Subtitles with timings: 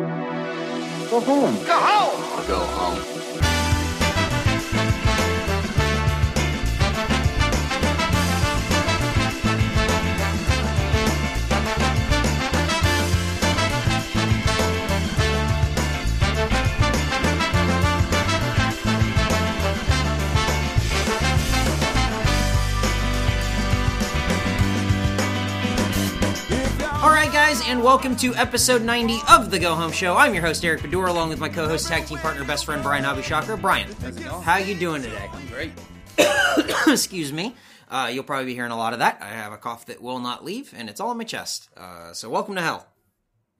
[0.00, 1.54] Go home.
[1.66, 2.46] Go home.
[2.46, 3.59] Go home.
[27.70, 30.16] And welcome to episode 90 of the Go Home Show.
[30.16, 33.04] I'm your host Eric Baudour, along with my co-host, tag team partner, best friend Brian
[33.04, 33.60] Abishakar.
[33.60, 33.88] Bryan,
[34.42, 35.30] how you doing today?
[35.32, 35.70] I'm great.
[36.88, 37.54] Excuse me.
[37.88, 39.18] Uh, you'll probably be hearing a lot of that.
[39.22, 41.68] I have a cough that will not leave, and it's all in my chest.
[41.76, 42.88] Uh, so welcome to hell.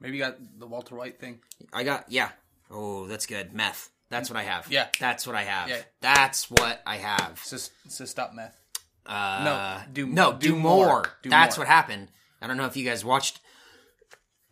[0.01, 1.38] Maybe you got the Walter White thing.
[1.73, 2.30] I got yeah.
[2.69, 3.52] Oh, that's good.
[3.52, 3.91] Meth.
[4.09, 4.66] That's what I have.
[4.73, 4.88] Yeah.
[4.99, 5.69] That's what I have.
[5.69, 5.83] Yeah.
[6.01, 7.38] That's what I have.
[7.45, 8.61] Sis, sis stop meth.
[9.07, 10.87] Uh, No, do- no, do, do more.
[10.87, 11.05] more.
[11.23, 11.65] Do That's more.
[11.65, 12.09] what happened.
[12.43, 13.38] I don't know if you guys watched.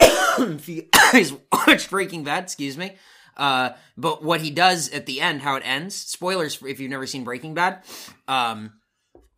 [0.01, 1.33] If you guys
[1.89, 2.93] Breaking Bad, excuse me.
[3.37, 7.07] Uh, but what he does at the end, how it ends, spoilers if you've never
[7.07, 7.83] seen Breaking Bad,
[8.27, 8.73] um,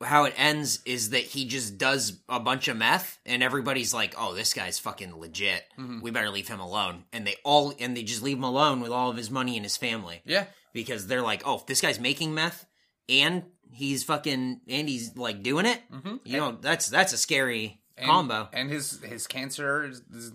[0.03, 4.15] how it ends is that he just does a bunch of meth and everybody's like,
[4.17, 5.63] oh, this guy's fucking legit.
[5.79, 6.01] Mm-hmm.
[6.01, 7.05] We better leave him alone.
[7.13, 9.65] And they all, and they just leave him alone with all of his money and
[9.67, 10.47] his family Yeah.
[10.73, 12.65] because they're like, oh, if this guy's making meth
[13.11, 15.81] and he's fucking and he's like doing it,
[16.25, 18.49] you know, that's that's a scary And, combo.
[18.53, 20.33] And his his cancer is, is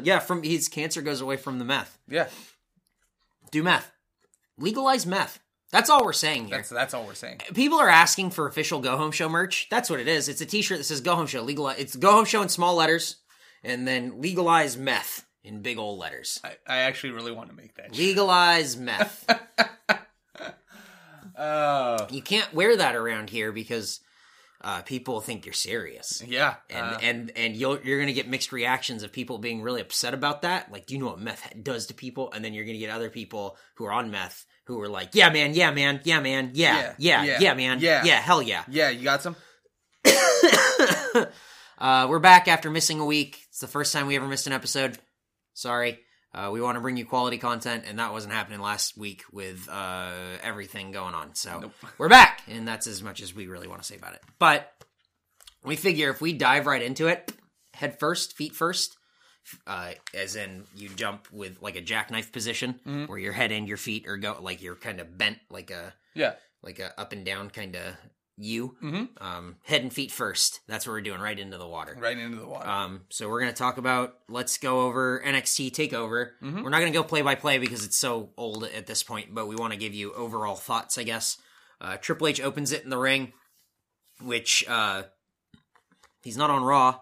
[0.02, 1.98] yeah, from his cancer goes away from the meth.
[2.08, 2.28] yeah.
[3.50, 3.90] Do meth,
[4.58, 5.40] legalize meth.
[5.72, 6.56] That's all we're saying here.
[6.58, 7.40] That's that's all we're saying.
[7.54, 9.66] People are asking for official Go Home Show merch.
[9.70, 10.28] That's what it is.
[10.28, 11.42] It's a T-shirt that says Go Home Show.
[11.42, 11.78] Legalize.
[11.78, 13.16] It's Go Home Show in small letters,
[13.64, 16.40] and then legalize meth in big old letters.
[16.44, 17.94] I, I actually really want to make that.
[17.94, 18.04] shit.
[18.06, 19.24] Legalize meth.
[21.38, 22.06] Oh.
[22.10, 24.00] you can't wear that around here because
[24.60, 26.22] uh, people think you're serious.
[26.26, 26.54] yeah.
[26.70, 30.14] and uh, and and you'll you're gonna get mixed reactions of people being really upset
[30.14, 30.72] about that.
[30.72, 32.32] Like, do you know what meth does to people?
[32.32, 35.30] And then you're gonna get other people who are on meth who are like, yeah,
[35.30, 38.04] man, yeah, man, yeah, man, yeah, yeah, Yeah, yeah, yeah, man, yeah.
[38.04, 38.64] yeah, hell yeah.
[38.68, 38.90] yeah.
[38.90, 39.36] You got some.
[41.78, 43.40] uh, we're back after missing a week.
[43.48, 44.98] It's the first time we ever missed an episode.
[45.54, 46.00] Sorry.
[46.34, 49.68] Uh, we want to bring you quality content, and that wasn't happening last week with
[49.70, 50.10] uh,
[50.42, 51.34] everything going on.
[51.34, 51.72] So Nope.
[51.98, 54.22] we're back, and that's as much as we really want to say about it.
[54.38, 54.70] But
[55.64, 57.32] we figure if we dive right into it,
[57.72, 58.96] head first, feet first,
[59.66, 63.76] uh, as in you jump with like a jackknife position, where your head and your
[63.78, 66.34] feet are go like you're kind of bent, like a Yeah.
[66.62, 67.94] like a up and down kind of
[68.38, 68.76] U.
[68.82, 69.08] Mhm.
[69.22, 70.60] Um, head and feet first.
[70.68, 71.96] That's what we're doing, right into the water.
[71.98, 72.68] Right into the water.
[72.68, 74.18] Um, so we're gonna talk about.
[74.28, 76.32] Let's go over NXT Takeover.
[76.42, 79.46] We're not gonna go play by play because it's so old at this point, but
[79.46, 81.38] we want to give you overall thoughts, I guess.
[81.80, 83.32] Uh, Triple H opens it in the ring,
[84.20, 85.04] which uh,
[86.22, 87.00] he's not on Raw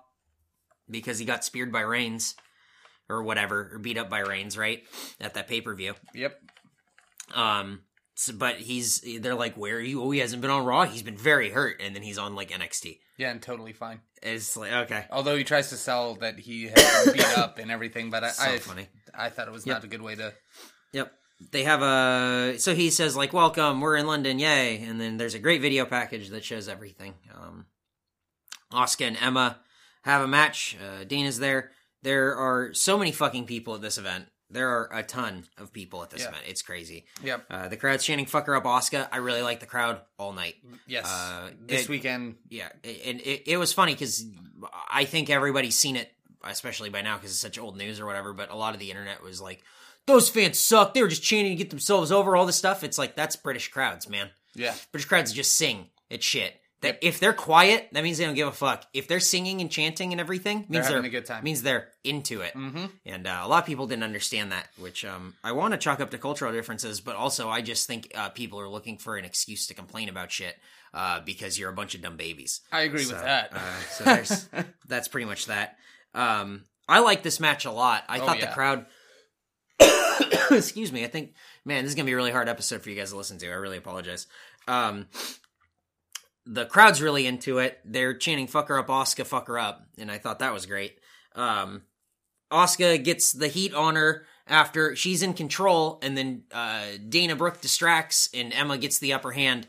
[0.89, 2.34] because he got speared by Reigns
[3.09, 4.83] or whatever, or beat up by Reigns, right
[5.21, 5.94] at that pay per view.
[6.15, 6.41] yep.
[7.34, 7.81] Um,
[8.15, 10.03] so, but he's they're like, where are you?
[10.03, 10.85] Oh, he hasn't been on Raw.
[10.85, 12.99] He's been very hurt, and then he's on like NXT.
[13.19, 14.01] Yeah, and totally fine.
[14.23, 17.71] It's like okay, Although he tries to sell that he has been beat up and
[17.71, 18.89] everything, but I so I, funny.
[19.15, 19.77] I thought it was Yep.
[19.77, 20.33] not a good way to.
[20.93, 21.13] Yep.
[21.51, 24.83] They have a so he says like welcome, we're in London, yay.
[24.83, 27.15] And then there's a great video package that shows everything.
[27.35, 27.67] Um
[28.73, 29.59] Asuka and Emma
[30.03, 30.77] have a match.
[30.83, 31.73] Uh Dana's there.
[32.03, 34.27] There are so many fucking people at this event.
[34.50, 36.28] There are a ton of people at this Yeah.
[36.28, 36.44] event.
[36.47, 37.06] It's crazy.
[37.22, 37.47] Yep.
[37.50, 40.56] Uh, the crowd's chanting "fucker up, Asuka." I really like the crowd all night.
[40.87, 41.06] Yes.
[41.06, 42.37] Uh, this it- weekend.
[42.50, 44.25] Yeah, and it, it was funny because
[44.91, 46.12] I think everybody's seen it,
[46.44, 48.32] especially by now because it's such old news or whatever.
[48.32, 49.62] But a lot of the internet was like,
[50.06, 50.94] "Those fans suck.
[50.94, 52.84] They were just chanting to get themselves over." All this stuff.
[52.84, 54.31] It's like that's British crowds, man.
[54.55, 54.75] Yeah.
[54.93, 55.88] British crowds just sing.
[56.11, 56.61] It's shit.
[56.84, 58.84] That if they're quiet, that means they don't give a fuck.
[58.95, 61.43] If they're singing and chanting and everything, means having they're a good time.
[61.45, 62.55] Means they're into it.
[62.55, 62.84] Mm-hmm.
[63.06, 66.00] And uh, a lot of people didn't understand that, which um, I want to chalk
[66.00, 69.25] up to cultural differences, but also I just think uh, people are looking for an
[69.25, 70.56] excuse to complain about shit
[70.93, 72.61] uh, because you're a bunch of dumb babies.
[72.71, 73.53] I agree So, with that.
[73.53, 74.49] uh, so there's,
[74.89, 75.77] that's pretty much that.
[76.15, 78.05] Um, I like this match a lot.
[78.09, 78.47] I Oh, thought yeah.
[78.47, 78.87] the crowd.
[80.50, 81.05] excuse me.
[81.05, 83.17] I think, man, this is gonna be a really hard episode for you guys to
[83.17, 83.50] listen to.
[83.50, 84.26] I really apologize.
[84.69, 85.09] Um,
[86.46, 87.81] the crowd's really into it.
[87.85, 90.99] They're chanting "fuck her up, Asuka, fuck her up," and I thought that was great.
[91.35, 91.82] Um,
[92.52, 97.61] Asuka gets the heat on her after she's in control, and then uh, Dana Brooke
[97.61, 99.67] distracts, and Emma gets the upper hand,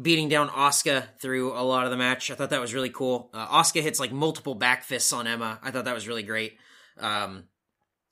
[0.00, 2.30] beating down Asuka through a lot of the match.
[2.30, 3.30] I thought that was really cool.
[3.32, 5.58] Uh, Asuka hits like multiple back fists on Emma.
[5.62, 6.58] I thought that was really great.
[6.98, 7.44] Um,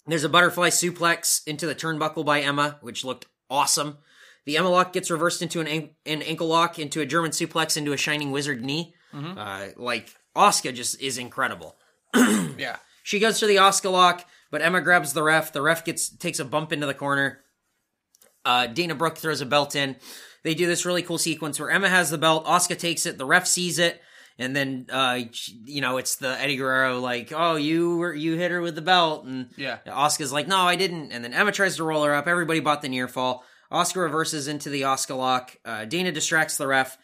[0.07, 3.99] there's a butterfly suplex into the turnbuckle by Emma, which looked awesome.
[4.47, 7.77] The Emma lock gets reversed into an, an- an ankle lock, into a German suplex,
[7.77, 8.95] into a shining wizard knee.
[9.13, 11.77] Uh, like Asuka just is incredible.
[12.15, 12.77] yeah.
[13.03, 14.25] She goes for the Asuka lock.
[14.51, 15.53] but Emma grabs the ref.
[15.53, 17.41] The ref gets takes a bump into the corner.
[18.45, 19.97] Uh, Dana Brooke throws a belt in.
[20.45, 23.27] They do this really cool sequence where Emma has the belt, Asuka takes it, the
[23.27, 24.01] ref sees it,
[24.39, 25.19] and then uh,
[25.65, 28.83] you know it's the Eddie Guerrero like, oh you were you hit her with the
[28.83, 29.79] belt, and Yeah.
[29.87, 31.11] Asuka's like, no, I didn't.
[31.11, 32.29] And then Emma tries to roll her up.
[32.29, 33.45] Everybody bought the near fall.
[33.73, 35.57] Asuka reverses into the Asuka lock.
[35.65, 36.97] Uh, Dana distracts the ref.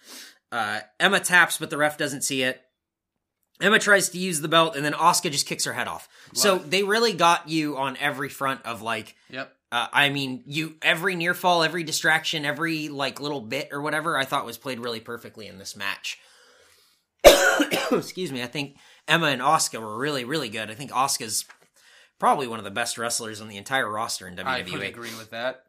[0.50, 2.60] Uh, Emma taps, but the ref doesn't see it.
[3.60, 6.08] Emma tries to use the belt, and then Asuka just kicks her head off.
[6.34, 6.70] so it.
[6.70, 9.52] they really got you on every front of like, Yep.
[9.70, 14.18] uh, I mean, you every near fall, every distraction, every like little bit or whatever.
[14.18, 16.18] I thought was played really perfectly in this match.
[17.92, 18.42] Excuse me.
[18.42, 18.76] I think
[19.06, 20.70] Emma and Asuka were really, really good.
[20.70, 21.44] I think Asuka's
[22.18, 24.80] probably one of the best wrestlers on the entire roster in WWE.
[24.80, 25.64] I agree with that.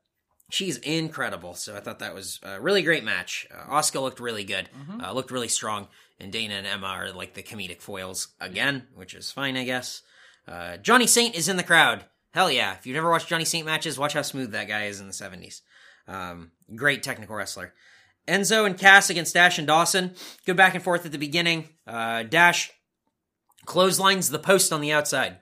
[0.53, 1.55] She's incredible.
[1.55, 3.47] So I thought that was a really great match.
[3.51, 4.69] Uh, Asuka looked really good,
[5.01, 5.87] uh, looked really strong,
[6.19, 10.03] and Dana and Emma are like the comedic foils again, which is fine, I guess.
[10.47, 12.05] Uh, Johnny Saint is in the crowd.
[12.35, 12.75] Hell yeah!
[12.75, 15.13] If you've never watched Johnny Saint matches, watch how smooth that guy is in the
[15.13, 15.61] '70s.
[16.07, 17.73] Um, great technical wrestler.
[18.27, 20.13] Enzo and Cass against Dash and Dawson.
[20.45, 21.69] Good back and forth at the beginning.
[21.87, 22.69] Uh, Dash
[23.65, 25.37] clotheslines the post on the outside.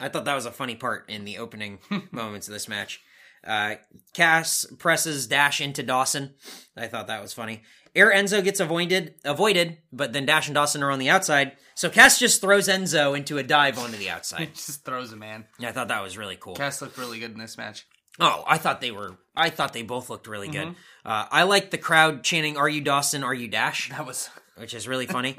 [0.00, 1.78] I thought that was a funny part in the opening
[2.10, 3.00] moments of this match.
[3.44, 3.76] Uh,
[4.12, 6.34] Cass presses Dash into Dawson.
[6.76, 7.62] I thought that was funny.
[7.94, 11.52] Air Enzo gets avoided, avoided, but then Dash and Dawson are on the outside.
[11.74, 14.54] So Cass just throws Enzo into a dive onto the outside.
[14.54, 15.46] Just throws a man.
[15.58, 16.54] Yeah, I thought that was really cool.
[16.54, 17.86] Cass looked really good in this match.
[18.20, 19.16] Oh, I thought they were.
[19.34, 20.68] I thought they both looked really good.
[20.68, 21.08] Mm-hmm.
[21.10, 23.24] Uh, I like the crowd chanting "Are you Dawson?
[23.24, 25.36] Are you Dash?" That was which is really funny.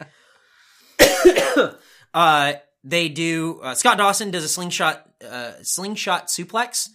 [2.13, 3.59] uh, they do.
[3.61, 6.89] Uh, Scott Dawson does a slingshot, uh, slingshot suplex.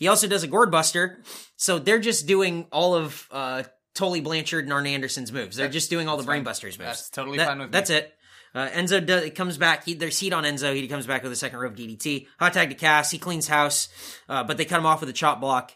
[0.00, 1.20] He also does a gourd buster.
[1.56, 3.64] So they're just doing all of uh,
[3.94, 5.56] Tully Blanchard and Arn Anderson's moves.
[5.56, 6.78] They're just doing all the brainbusters moves.
[6.78, 7.72] That's totally That- fine with me.
[7.72, 8.14] That's it.
[8.52, 9.84] Uh, Enzo does, comes back.
[9.84, 10.74] He, there's heat on Enzo.
[10.74, 12.26] He comes back with a second rope DDT.
[12.40, 13.10] Hot tag to Cass.
[13.10, 13.88] He cleans house,
[14.28, 15.70] uh, but they cut him off with a chop block.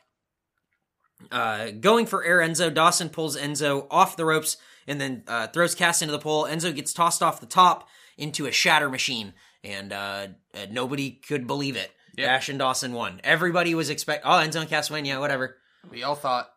[1.31, 4.57] Uh, going for air Enzo, Dawson pulls Enzo off the ropes
[4.89, 6.45] and then uh, throws Cass into the pole.
[6.45, 11.47] Enzo gets tossed off the top into a shatter machine, and uh, uh, nobody could
[11.47, 11.93] believe it.
[12.17, 12.27] Yep.
[12.27, 13.21] Dash and Dawson won.
[13.25, 14.23] Everybody was expect.
[14.25, 15.05] Oh, Enzo and.
[15.05, 15.57] Yeah, whatever.
[15.91, 16.49] we all thought.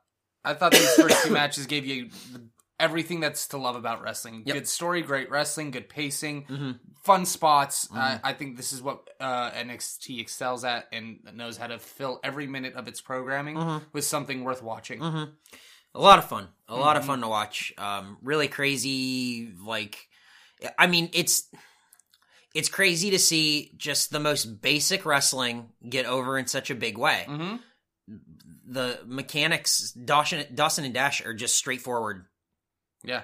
[0.44, 2.48] I thought these first two matches gave you the,
[2.80, 4.44] everything that's to love about wrestling.
[4.46, 4.54] Yep.
[4.56, 6.72] Good story, great wrestling, good pacing, Mm-hmm.
[7.04, 7.88] fun spots.
[7.94, 12.20] Uh, I think this is what uh, NXT excels at and knows how to fill
[12.24, 13.86] every minute of its programming Mm-hmm.
[13.94, 15.02] with something worth watching.
[15.02, 16.48] A lot of fun.
[16.70, 17.74] A lot of fun to watch.
[17.78, 19.52] Um, really crazy.
[19.66, 19.98] Like,
[20.78, 21.50] I mean, it's
[22.58, 26.98] it's crazy to see just the most basic wrestling get over in such a big
[26.98, 27.26] way.
[27.28, 27.60] Mhm.
[28.66, 32.26] The mechanics, Dawson, Dawson and Dash are just straightforward.
[33.04, 33.24] Yeah,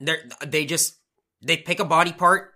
[0.00, 0.98] They're they just
[1.42, 2.54] they pick a body part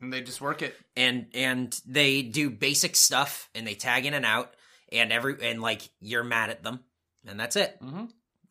[0.00, 0.74] and they just work it.
[0.96, 4.54] and and they do basic stuff and they tag in and out
[4.90, 6.84] and every and like you're mad at them
[7.26, 7.78] and that's it.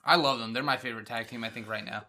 [0.03, 0.53] I love them.
[0.53, 1.43] They're my favorite tag team.
[1.43, 2.05] I think right now.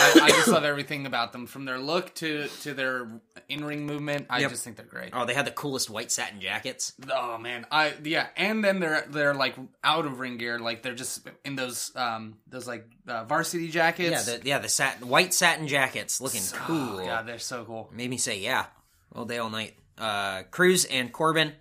[0.00, 3.08] I, I just love everything about them, from their look to to their
[3.48, 4.26] in ring movement.
[4.30, 4.50] I Yep.
[4.50, 5.10] just think they're great.
[5.12, 6.92] Oh, they had the coolest white satin jackets.
[7.12, 9.54] Oh man, I yeah, and then they're they're like
[9.84, 14.28] out of ring gear, like they're just in those um those like uh, varsity jackets.
[14.28, 17.04] Yeah, the yeah the satin white satin jackets looking Oh, cool.
[17.06, 17.90] God, they're so cool.
[17.92, 18.66] Made me say yeah
[19.14, 19.74] all day all night.
[19.98, 21.52] Uh, Cruz and Corbin.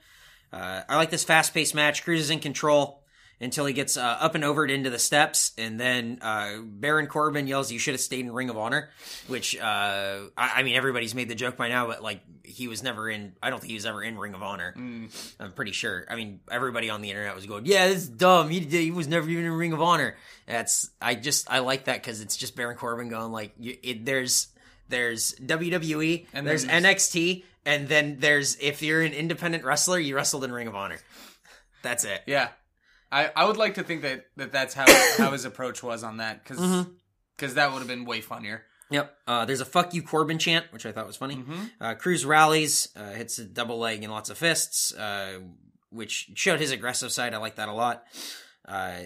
[0.51, 2.03] Uh, I like this fast paced match.
[2.03, 2.98] Cruz is in control
[3.41, 7.07] until he gets uh, up and over it into the steps, and then uh, Baron
[7.07, 8.89] Corbin yells, "You should have stayed in Ring of Honor,"
[9.27, 12.83] which uh, I, I mean everybody's made the joke by now, but like he was
[12.83, 13.33] never in.
[13.41, 14.73] I don't think he was ever in Ring of Honor.
[14.77, 16.05] I'm pretty sure.
[16.09, 18.49] I mean everybody on the internet was going, "Yeah, this is dumb.
[18.49, 20.15] He he was never even in Ring of Honor."
[20.45, 24.05] That's I just I like that because it's just Baron Corbin going like, you, it,
[24.05, 24.47] "There's."
[24.89, 30.15] There's WWE and And there's NXT and then there's if you're an independent wrestler, you
[30.15, 30.97] wrestled in Ring of Honor.
[31.83, 32.23] That's it.
[32.25, 32.49] Yeah,
[33.11, 34.85] I I would like to think that, that that's how
[35.17, 37.55] how his approach was on that because Mm-hmm.
[37.55, 38.63] that would have been way funnier.
[38.91, 39.13] Yep.
[39.27, 41.35] Uh, there's a "fuck you Corbin" chant, which I thought was funny.
[41.35, 41.61] Mm-hmm.
[41.79, 45.39] Uh, Cruz rallies, uh, hits a double leg and lots of fists, uh,
[45.91, 47.33] which showed his aggressive side.
[47.33, 48.03] I like that a lot.
[48.67, 49.01] Uh,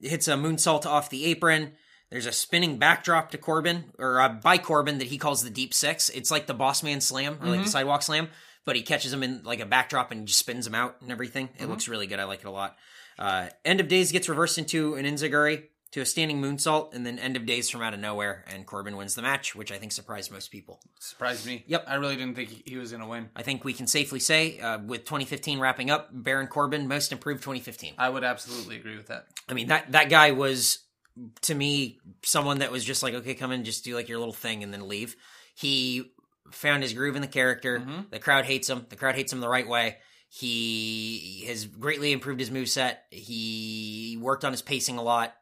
[0.00, 1.72] hits a moonsault off the apron.
[2.10, 5.72] There's a spinning backdrop to Corbin, or uh, by Corbin that he calls the deep
[5.74, 6.08] six.
[6.08, 8.28] It's like the boss man slam, or like the sidewalk slam,
[8.64, 11.48] but he catches him in like a backdrop and just spins him out and everything.
[11.58, 12.18] It looks really good.
[12.18, 12.76] I like it a lot.
[13.18, 17.18] Uh, End of Days gets reversed into an enzuigiri to a standing moonsault, and then
[17.18, 19.90] End of Days from out of nowhere, and Corbin wins the match, which I think
[19.92, 20.80] surprised most people.
[21.00, 21.64] Surprised me.
[21.66, 21.84] Yep.
[21.88, 23.30] I really didn't think he- was gonna win.
[23.34, 27.42] I think we can safely say, uh, with 2015 wrapping up, Baron Corbin most improved
[27.42, 27.94] 2015.
[27.98, 29.26] I would absolutely agree with that.
[29.48, 30.80] I mean that that guy was
[31.42, 34.34] to me someone that was just like, okay, come in, just do like your little
[34.34, 35.16] thing and then leave.
[35.54, 36.12] He
[36.52, 37.82] found his groove in the character.
[38.10, 38.86] The crowd hates him.
[38.88, 39.96] The crowd hates him the right way.
[40.28, 43.04] He has greatly improved his move set.
[43.10, 45.34] He worked on his pacing a lot.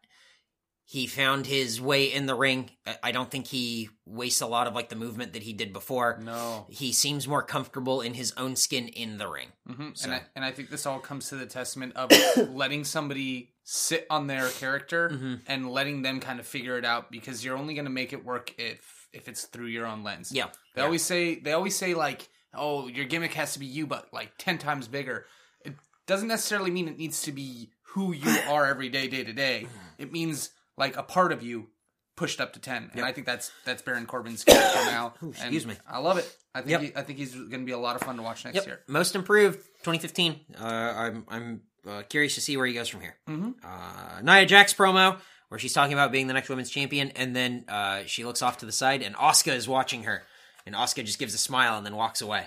[0.88, 2.70] He found his way in the ring.
[3.02, 6.20] I- don't think he wastes a lot of like the movement that he did before.
[6.22, 6.66] No.
[6.70, 9.48] He seems more comfortable in his own skin in the ring.
[9.66, 12.10] hmm So- And I and I think this all comes to the testament of
[12.50, 15.34] letting somebody sit on their character Mm-hmm.
[15.48, 18.24] and letting them kind of figure it out because you're only going to make it
[18.24, 20.30] work if if it's through your own lens.
[20.30, 20.50] Yeah.
[20.76, 20.84] They Yeah.
[20.84, 24.32] always say they always say like, "Oh, your gimmick has to be you, but like
[24.38, 25.26] ten times bigger."
[25.64, 25.74] It
[26.06, 29.66] doesn't necessarily mean it needs to be who you are every day, day to day.
[29.98, 31.68] It means like a part of you
[32.16, 35.14] pushed up to ten, and I think that's that's Baron Corbin's character now.
[35.28, 35.78] excuse and me.
[35.88, 36.36] I love it.
[36.54, 36.80] I think Yep.
[36.80, 38.66] he, I think he's going to be a lot of fun to watch next Yep.
[38.66, 38.80] year.
[38.88, 40.40] Most improved 2015.
[40.58, 43.16] Uh, I'm I'm uh, curious to see where he goes from here.
[43.28, 43.54] Mhm.
[43.62, 47.64] Uh, Nia Jax promo where she's talking about being the next women's champion, and then
[47.68, 50.24] uh, she looks off to the side, and Asuka is watching her,
[50.66, 52.46] and Asuka just gives a smile and then walks away.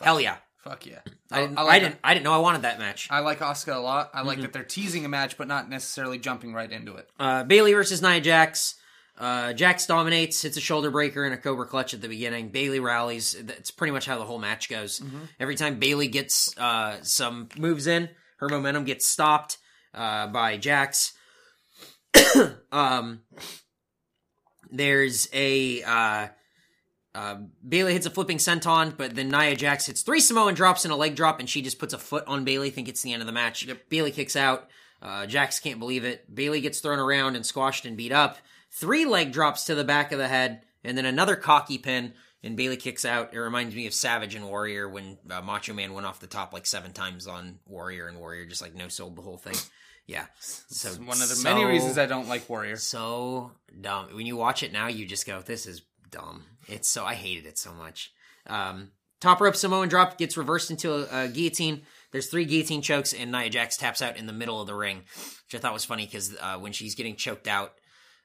[0.00, 0.36] Hell yeah!
[0.64, 1.00] Fuck yeah!
[1.30, 1.58] I didn't.
[1.58, 1.98] I, like didn't.
[2.04, 3.08] I didn't know I wanted that match.
[3.10, 4.10] I like Asuka a lot.
[4.12, 4.28] I Mm-hmm.
[4.28, 7.08] like that they're teasing a match, but not necessarily jumping right into it.
[7.18, 8.74] Uh, Bayley versus Nia Jax.
[9.18, 12.48] Uh, Jax dominates, hits a shoulder breaker and a Cobra clutch at the beginning.
[12.48, 13.36] Bayley rallies.
[13.40, 15.02] That's pretty much how the whole match goes.
[15.38, 18.08] Every time Bayley gets uh, some moves in,
[18.38, 19.58] her momentum gets stopped
[19.94, 21.12] uh, by Jax.
[22.72, 23.20] um,
[24.70, 25.82] there's a
[27.14, 30.92] uh, Bayley hits a flipping senton, but then Nia Jax hits three Samoan drops and
[30.92, 32.70] a leg drop, and she just puts a foot on Bayley.
[32.70, 33.64] Think it's the end of the match.
[33.64, 33.88] Yep.
[33.88, 34.68] Bayley kicks out.
[35.02, 36.32] Uh, Jax can't believe it.
[36.32, 38.38] Bayley gets thrown around and squashed and beat up.
[38.70, 42.14] Three leg drops to the back of the head, and then another cocky pin.
[42.44, 43.34] And Bayley kicks out.
[43.34, 46.52] It reminds me of Savage and Warrior when uh, Macho Man went off the top
[46.52, 49.54] like seven times on Warrior, and Warrior just like no sold the whole thing.
[50.08, 52.76] Yeah, so It's one of the so- many reasons I don't like Warrior.
[52.76, 54.08] so dumb.
[54.16, 57.46] When you watch it now, you just go, "This is dumb." It's so I hated
[57.46, 58.12] it so much.
[58.46, 58.90] Um,
[59.20, 61.82] top rope Samoan drop gets reversed into a, a guillotine.
[62.10, 64.98] There's three guillotine chokes, and Nia Jax taps out in the middle of the ring,
[65.46, 67.72] which I thought was funny because uh, when she's getting choked out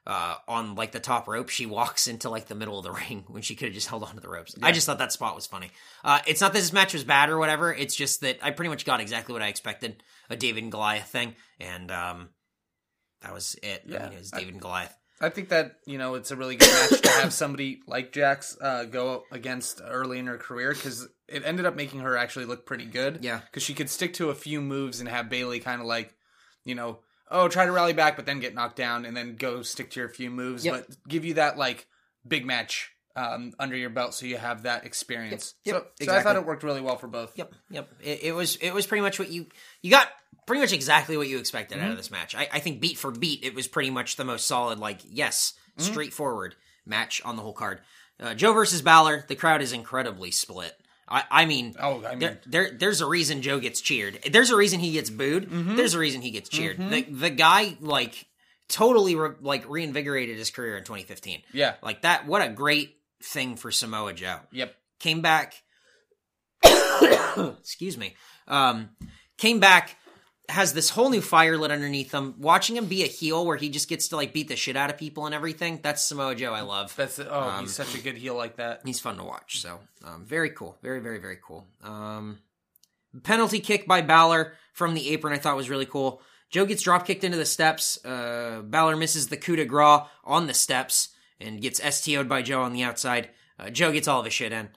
[0.06, 3.24] uh, on like the top rope, she walks into like the middle of the ring
[3.28, 4.56] when she could have just held onto the ropes.
[4.62, 5.70] I just thought that spot was funny.
[6.04, 7.74] Uh, it's not that this match was bad or whatever.
[7.74, 11.08] It's just that I pretty much got exactly what I expected a David and Goliath
[11.08, 12.30] thing, and um,
[13.22, 13.84] that was it.
[13.88, 14.04] I Yeah.
[14.04, 14.96] mean, it was David and Goliath.
[15.20, 18.58] I think that you know it's a really good match to have somebody like Jax
[18.62, 22.66] uh, go against early in her career because it ended up making her actually look
[22.66, 23.20] pretty good.
[23.24, 23.40] Yeah.
[23.40, 26.14] because she could stick to a few moves and have Bayley kind of like,
[26.64, 29.62] you know, oh try to rally back but then get knocked down and then go
[29.62, 30.74] stick to your few moves, Yep.
[30.88, 31.88] but give you that like
[32.28, 35.56] big match um, under your belt so you have that experience.
[35.66, 37.34] Yep, So, so I thought it worked really well for both.
[37.36, 37.90] Yep, yep.
[38.02, 39.48] It, it was it was pretty much what you
[39.82, 40.08] you got
[40.48, 42.34] pretty much exactly what you expected out of this match.
[42.34, 45.54] I, I think beat for beat, it was pretty much the most solid, like yes,
[45.78, 47.82] straightforward match on the whole card.
[48.20, 50.76] Uh, Joe versus Balor, the crowd is incredibly split.
[51.08, 54.20] I, I mean, Oh, I mean, there, there, there's a reason Joe gets cheered.
[54.32, 55.48] There's a reason he gets booed.
[55.52, 56.78] There's a reason he gets cheered.
[56.78, 58.26] The the guy like
[58.68, 61.44] totally re, like reinvigorated his career in 2015.
[61.54, 65.56] yeah, Like that, what a great thing for Samoa Joe yep, came back
[67.60, 68.16] excuse me
[68.48, 68.90] um
[69.38, 69.96] came back
[70.50, 72.36] has this whole new fire lit underneath him.
[72.38, 74.90] Watching him be a heel where he just gets to like beat the shit out
[74.90, 76.96] of people and everything that's samoa joe i love.
[76.96, 77.20] That's.
[77.20, 78.82] Oh, Um, he's such a good heel like that.
[78.86, 81.68] he's fun to watch so um, very cool very very very cool.
[81.84, 82.40] Um
[83.24, 86.22] penalty kick by Balor from the apron i thought was really cool.
[86.50, 90.48] Joe gets drop kicked into the steps uh Balor misses the coup de grace on
[90.48, 91.10] the steps
[91.42, 93.30] and gets sto'd by joe on the outside.
[93.60, 94.70] Uh, joe gets all of his shit in.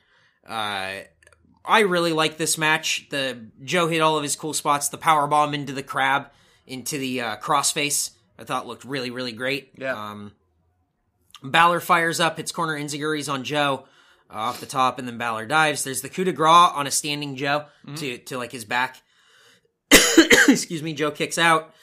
[0.47, 1.03] Uh
[1.65, 3.09] I really like this match.
[3.11, 4.89] The Joe hit all of his cool spots.
[4.89, 6.31] The power bomb into the crab,
[6.67, 8.11] into the uh, crossface.
[8.39, 9.73] I thought looked really, really great.
[9.77, 9.95] Yeah.
[9.95, 10.33] Um,
[11.43, 13.87] Balor fires up, hits corner enzuigiri's on Joe
[14.31, 15.85] uh, off the top, and then Balor dives.
[15.85, 19.03] There's the coup de grace on a standing Joe to to like his back.
[20.49, 20.95] Excuse me.
[20.95, 21.75] Joe kicks out.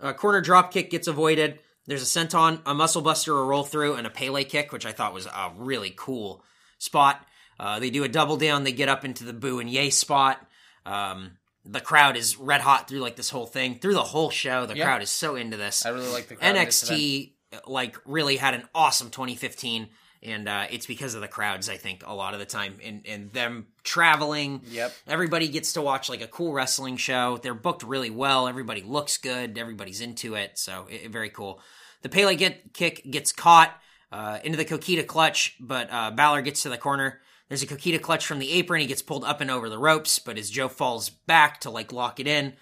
[0.00, 1.58] A corner drop kick gets avoided.
[1.86, 4.92] There's a senton, a muscle buster, a roll through, and a Pele kick, which I
[4.92, 6.42] thought was a really cool
[6.78, 7.24] spot.
[7.58, 8.64] Uh, they do a double down.
[8.64, 10.44] They get up into the boo and yay spot.
[10.86, 11.32] Um,
[11.64, 14.66] the crowd is red hot through like this whole thing, through the whole show.
[14.66, 14.84] The Yeah.
[14.84, 15.86] crowd is so into this.
[15.86, 17.00] I really like the crowd in this event.
[17.00, 17.30] NXT
[17.66, 19.88] like really had an awesome 2015,
[20.22, 21.68] and uh, it's because of the crowds.
[21.70, 24.62] I think a lot of the time, and and them traveling.
[24.66, 24.92] Yep.
[25.06, 27.38] Everybody gets to watch like a cool wrestling show.
[27.38, 28.48] They're booked really well.
[28.48, 29.56] Everybody looks good.
[29.56, 30.58] Everybody's into it.
[30.58, 31.60] So it, very cool.
[32.02, 33.74] The Pele get kick gets caught
[34.12, 37.20] uh, into the Kokina clutch, but uh, Balor gets to the corner.
[37.54, 38.80] There's a Kokina clutch from the apron.
[38.80, 41.92] He gets pulled up and over the ropes, but as Joe falls back to like
[41.92, 42.54] lock it in,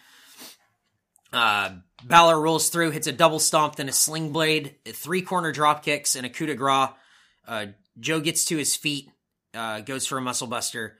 [1.33, 5.83] uh, Balor rolls through, hits a double stomp, then a sling blade, three corner drop
[5.83, 6.91] kicks, and a coup de grace.
[7.49, 7.67] Uh,
[7.99, 9.09] Joe gets to his feet,
[9.55, 10.99] uh, goes for a muscle buster.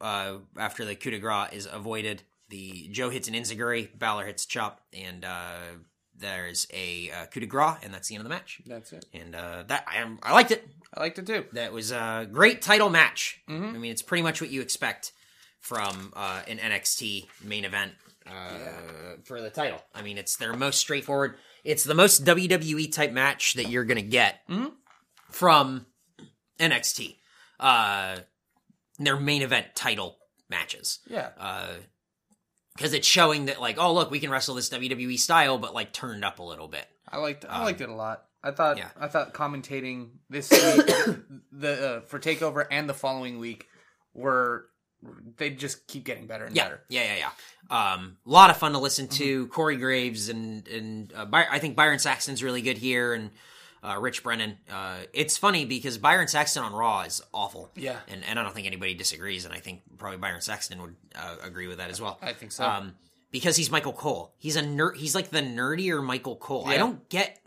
[0.00, 2.22] uh, after the coup de grace is avoided.
[2.48, 5.60] The Joe hits an enzuigiri, Balor hits chop, and uh,
[6.18, 8.60] there's a uh, coup de grace, and that's the end of the match.
[8.66, 9.04] That's it.
[9.12, 10.66] And uh, that I, am, I liked it.
[10.94, 11.44] I liked it too.
[11.52, 13.40] That was a great title match.
[13.48, 13.74] Mhm.
[13.74, 15.12] I mean, it's pretty much what you expect
[15.60, 17.92] from uh, an NXT main event
[18.26, 19.82] uh, for the title.
[19.94, 21.36] I mean, it's their most straightforward.
[21.64, 24.72] It's the most WWE type match that you're gonna get Mhm.
[25.30, 25.86] from
[26.60, 27.16] NXT.
[27.58, 28.18] Uh,
[28.98, 30.16] their main event title
[30.48, 31.30] matches Yeah.
[32.76, 35.92] Because it's showing that like, oh look, we can wrestle this WWE style, but like
[35.92, 36.86] turned up a little bit.
[37.08, 38.24] I liked I liked it a lot.
[38.42, 38.88] I thought Um, yeah.
[39.00, 40.86] I thought commentating this week,
[41.52, 43.66] the uh, for Takeover and the following week
[44.14, 44.66] were
[45.36, 46.80] they just keep getting better and Yeah, better.
[46.88, 47.30] yeah, yeah,
[47.70, 47.92] yeah.
[47.94, 49.46] Um, a lot of fun to listen to.
[49.48, 53.30] Corey Graves and and uh, By- I think Byron Saxton's really good here, and
[53.86, 54.58] uh, Rich Brennan.
[54.70, 57.70] Uh, it's funny because Byron Saxton on Raw is awful.
[57.76, 57.98] Yeah.
[58.08, 61.36] and and I don't think anybody disagrees, and I think probably Byron Saxton would uh,
[61.42, 62.18] agree with that as well.
[62.20, 62.64] I think so.
[62.64, 62.94] Um,
[63.30, 64.34] because he's Michael Cole.
[64.38, 64.96] He's a nerd.
[64.96, 66.66] He's like the nerdier Michael Cole.
[66.66, 67.40] I don't get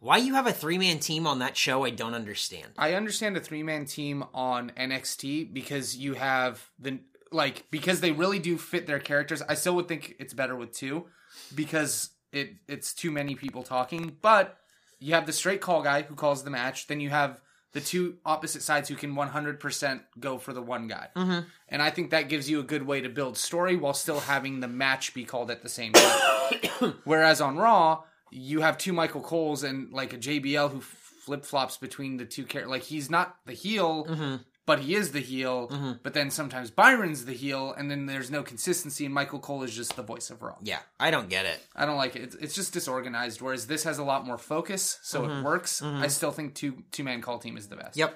[0.00, 1.84] why you have a three man team on that show.
[1.84, 2.72] I don't understand.
[2.76, 7.00] I understand a three man team on NXT because you have the
[7.32, 9.42] like because they really do fit their characters.
[9.42, 11.06] I still would think it's better with two
[11.54, 14.16] because it it's too many people talking.
[14.20, 14.56] But
[15.00, 16.86] you have the straight call guy who calls the match.
[16.86, 17.40] Then you have
[17.72, 21.08] the two opposite sides who can 100% go for the one guy.
[21.16, 21.46] Mhm.
[21.68, 24.60] And I think that gives you a good way to build story while still having
[24.60, 26.94] the match be called at the same time.
[27.04, 31.76] Whereas on Raw, you have two Michael Coles and like a JBL who flip flops
[31.76, 32.70] between the two characters.
[32.70, 34.40] Like he's not the heel, Mhm.
[34.70, 35.66] But he is the heel.
[35.68, 35.98] Mhm.
[36.04, 39.74] But then sometimes Byron's the heel, and then there's no consistency, and Michael Cole is
[39.74, 40.54] just the voice of Raw.
[40.62, 41.58] Yeah, I don't get it.
[41.74, 42.22] I don't like it.
[42.22, 43.40] It's, it's just disorganized.
[43.40, 45.82] Whereas this has a lot more focus, so it works.
[45.82, 47.96] I still think two two man call team is the best.
[47.96, 48.14] Yep.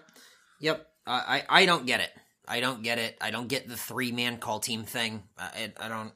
[0.61, 0.87] Yep.
[1.07, 2.11] Uh, I I don't get it.
[2.47, 3.17] I don't get it.
[3.21, 5.25] I don't get the three man call team thing.
[5.39, 6.13] I, I don't.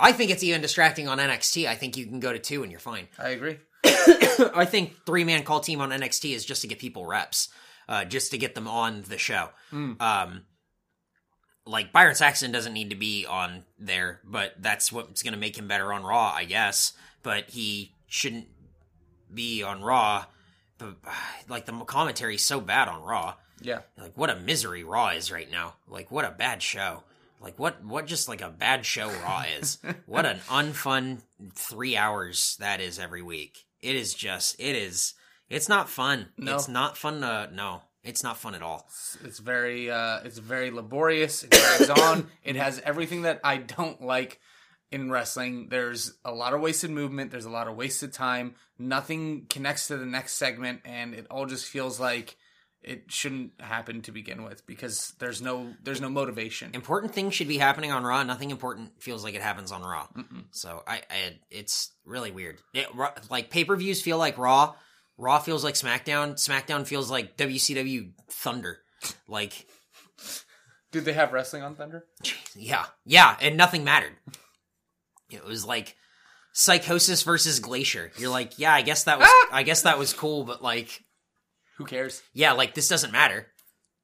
[0.00, 1.66] I think it's even distracting on NXT.
[1.66, 3.08] I think you can go to two and you're fine.
[3.18, 3.58] I agree.
[4.54, 7.48] I think three man call team on NXT is just to get people reps,
[7.88, 9.50] uh, just to get them on the show.
[9.72, 10.00] Mm.
[10.00, 10.42] Um,
[11.66, 15.58] like Byron Saxton doesn't need to be on there, but that's what's going to make
[15.58, 16.92] him better on Raw, I guess.
[17.22, 18.46] But he shouldn't
[19.32, 20.26] be on Raw.
[20.78, 20.96] But
[21.48, 23.34] like the commentary is so bad on Raw.
[23.60, 23.80] Yeah.
[23.98, 25.74] Like what a misery Raw is right now.
[25.88, 27.02] Like what a bad show.
[27.40, 29.78] Like what what just like a bad show Raw is.
[30.06, 31.18] what an unfun
[31.54, 33.64] 3 hours that is every week.
[33.80, 35.14] It is just it is
[35.48, 36.28] it's not fun.
[36.36, 36.56] No.
[36.56, 37.82] It's not fun to no.
[38.02, 38.84] It's not fun at all.
[38.88, 41.44] It's, it's very uh it's very laborious.
[41.44, 42.28] It drags on.
[42.44, 44.40] It has everything that I don't like
[44.90, 45.68] in wrestling.
[45.68, 47.30] There's a lot of wasted movement.
[47.30, 48.54] There's a lot of wasted time.
[48.78, 52.36] Nothing connects to the next segment, and it all just feels like
[52.82, 56.70] it shouldn't happen to begin with because there's no there's no motivation.
[56.72, 58.22] Important things should be happening on Raw.
[58.22, 60.06] Nothing important feels like it happens on Raw.
[60.16, 60.44] Mm-mm.
[60.52, 62.60] So I, I it's really weird.
[62.72, 62.86] It,
[63.28, 64.74] like pay per views feel like Raw.
[65.18, 66.34] Raw feels like SmackDown.
[66.34, 68.78] SmackDown feels like WCW Thunder.
[69.28, 69.66] Like
[70.92, 72.04] Did they have wrestling on Thunder?
[72.56, 74.12] yeah, yeah, and nothing mattered.
[75.30, 75.96] It was like
[76.54, 78.10] Psicosis versus Glacier.
[78.18, 79.48] You're like, yeah, I guess that was ah!
[79.52, 81.02] I guess that was cool, but like,
[81.78, 82.22] Who cares?
[82.32, 83.48] yeah, like this doesn't matter.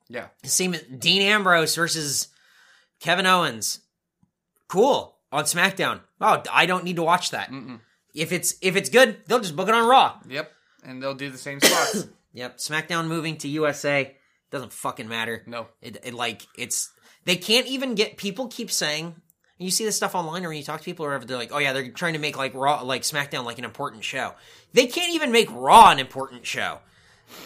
[0.08, 0.26] Yeah.
[0.44, 2.28] Same as Dean Ambrose versus
[3.00, 3.80] Kevin Owens.
[4.68, 6.00] Cool on SmackDown.
[6.20, 7.50] Oh, I don't need to watch that.
[7.50, 7.80] Mm-mm.
[8.14, 10.18] If it's if it's good, they'll just book it on Raw.
[10.28, 10.50] Yep.
[10.82, 12.06] And they'll do the same spots.
[12.34, 14.16] Yep, SmackDown moving to USA
[14.50, 15.42] doesn't fucking matter.
[15.46, 15.66] no.
[15.82, 16.90] It, it like it's
[17.26, 19.16] they can't even get people keep saying
[19.58, 21.52] you see this stuff online or when you talk to people or whatever they're like
[21.52, 24.32] oh yeah they're trying to make like raw like smackdown like an important show
[24.72, 26.78] they can't even make raw an important show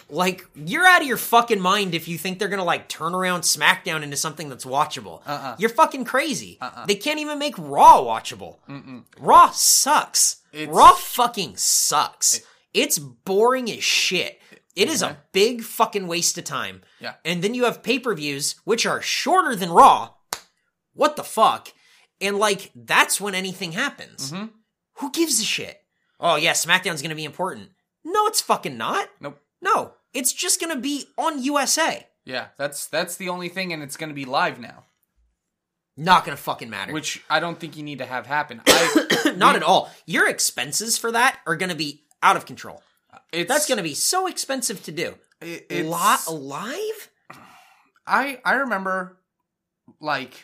[0.08, 3.42] like you're out of your fucking mind if you think they're gonna like turn around
[3.42, 5.56] smackdown into something that's watchable Uh-uh.
[5.58, 6.86] you're fucking crazy Uh-uh.
[6.86, 9.02] they can't even make raw watchable Mm-mm.
[9.18, 12.40] raw sucks It's- raw fucking sucks
[12.76, 14.40] it's boring as shit
[14.76, 17.14] it is a big fucking waste of time Yeah.
[17.24, 20.10] and then you have pay per views, which are shorter than Raw.
[20.92, 21.72] What the fuck?
[22.20, 24.32] And like, that's when anything happens.
[24.32, 24.50] Mhm.
[24.98, 25.80] Who gives a shit?
[26.20, 27.70] Oh, yeah, SmackDown's gonna be important.
[28.04, 29.08] No, it's fucking not.
[29.18, 29.40] Nope.
[29.62, 32.06] No, it's just gonna be on USA.
[32.26, 32.48] Yeah.
[32.58, 34.84] That's that's the only thing, and it's going to be live now,
[35.96, 36.92] Not gonna fucking matter.
[36.92, 38.60] which I don't think you need to have happen.
[38.66, 39.90] I, not at all.
[40.04, 42.82] Your expenses for that are gonna be out of control.
[43.32, 45.14] it's That's gonna be so expensive to do.
[45.40, 47.10] it, it's, Lot alive?
[48.06, 49.18] I I remember,
[50.00, 50.34] like,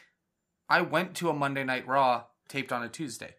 [0.69, 3.35] I went to a Monday Night Raw taped on a Tuesday.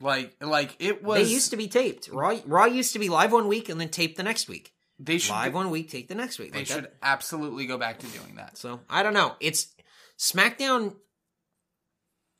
[0.00, 1.18] Like like it was.
[1.26, 2.08] They used to be taped.
[2.08, 4.72] Raw Raw used to be live one week and then taped the next week.
[4.98, 5.32] They should.
[5.32, 6.52] live one week, take the next week.
[6.52, 8.56] they Like that- should absolutely go back to doing that.
[8.58, 9.36] So I don't know.
[9.40, 9.68] It's
[10.18, 10.94] SmackDown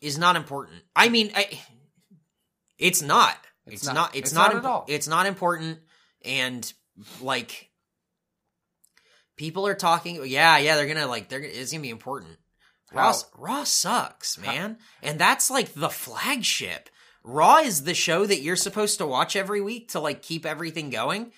[0.01, 0.83] is not important.
[0.97, 1.61] I mean, I,
[2.79, 3.37] it's not.
[3.67, 4.17] It's, It's not, not.
[4.17, 4.85] It's, It's not, not at all.
[4.89, 5.79] It's not important.
[6.25, 6.73] And
[7.21, 7.71] like,
[9.37, 10.25] people are talking.
[10.27, 10.77] Yeah, yeah.
[10.77, 11.29] They're gonna like.
[11.29, 11.41] They're.
[11.41, 12.39] It's gonna be important.
[12.93, 13.15] Raw?
[13.37, 14.79] Raw sucks, man.
[15.03, 16.89] And that's like the flagship.
[17.25, 20.91] Raw is the show that you're supposed to watch every week to like keep everything
[20.91, 21.33] going.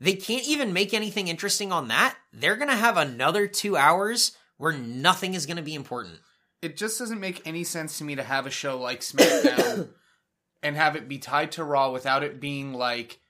[0.00, 2.16] They can't even make anything interesting on that.
[2.32, 6.18] They're gonna have another two hours where nothing is gonna be important.
[6.62, 9.88] It just doesn't make any sense to me to have a show like SmackDown
[10.64, 13.20] and have it be tied to Raw without it being like,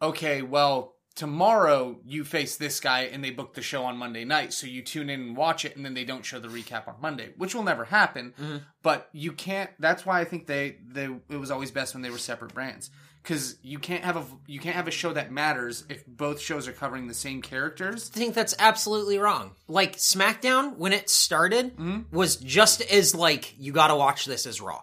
[0.00, 4.52] okay, well, tomorrow you face this guy and they book the show on Monday night,
[4.52, 6.94] so you tune in and watch it, and then they don't show the recap on
[7.00, 8.32] Monday, which will never happen.
[8.40, 8.62] Mhm.
[8.82, 9.70] But you can't.
[9.80, 12.90] That's why I think they they it was always best when they were separate brands
[13.22, 16.68] because you can't have a you can't have a show that matters if both shows
[16.68, 18.10] are covering the same characters.
[18.14, 19.56] I think that's absolutely wrong.
[19.66, 21.72] Like SmackDown, when it started,
[22.12, 24.82] was just as like you got to watch this as Raw.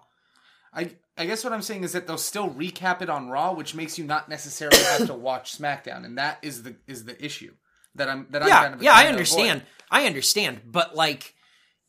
[0.74, 3.74] I I guess what I'm saying is that they'll still recap it on Raw, which
[3.74, 7.54] makes you not necessarily have to watch SmackDown, and that is the is the issue
[7.96, 9.64] that I'm that I'm yeah, kind of yeah, I understand.
[9.90, 11.36] I understand, but like,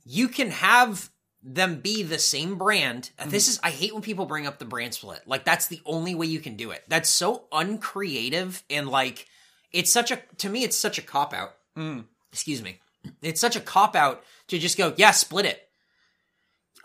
[0.04, 1.10] you can have
[1.46, 3.10] them be the same brand.
[3.18, 3.30] Mm-hmm.
[3.30, 5.22] This is I hate when people bring up the brand split.
[5.26, 6.82] Like that's the only way you can do it.
[6.88, 9.26] That's so uncreative and like
[9.72, 11.54] it's such a to me it's such a cop out.
[11.76, 12.04] Mm.
[12.32, 12.80] Excuse me.
[13.22, 15.68] It's such a cop out to just go, yeah, split it.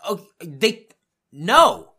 [0.04, 0.86] Oh, they
[1.32, 1.91] no.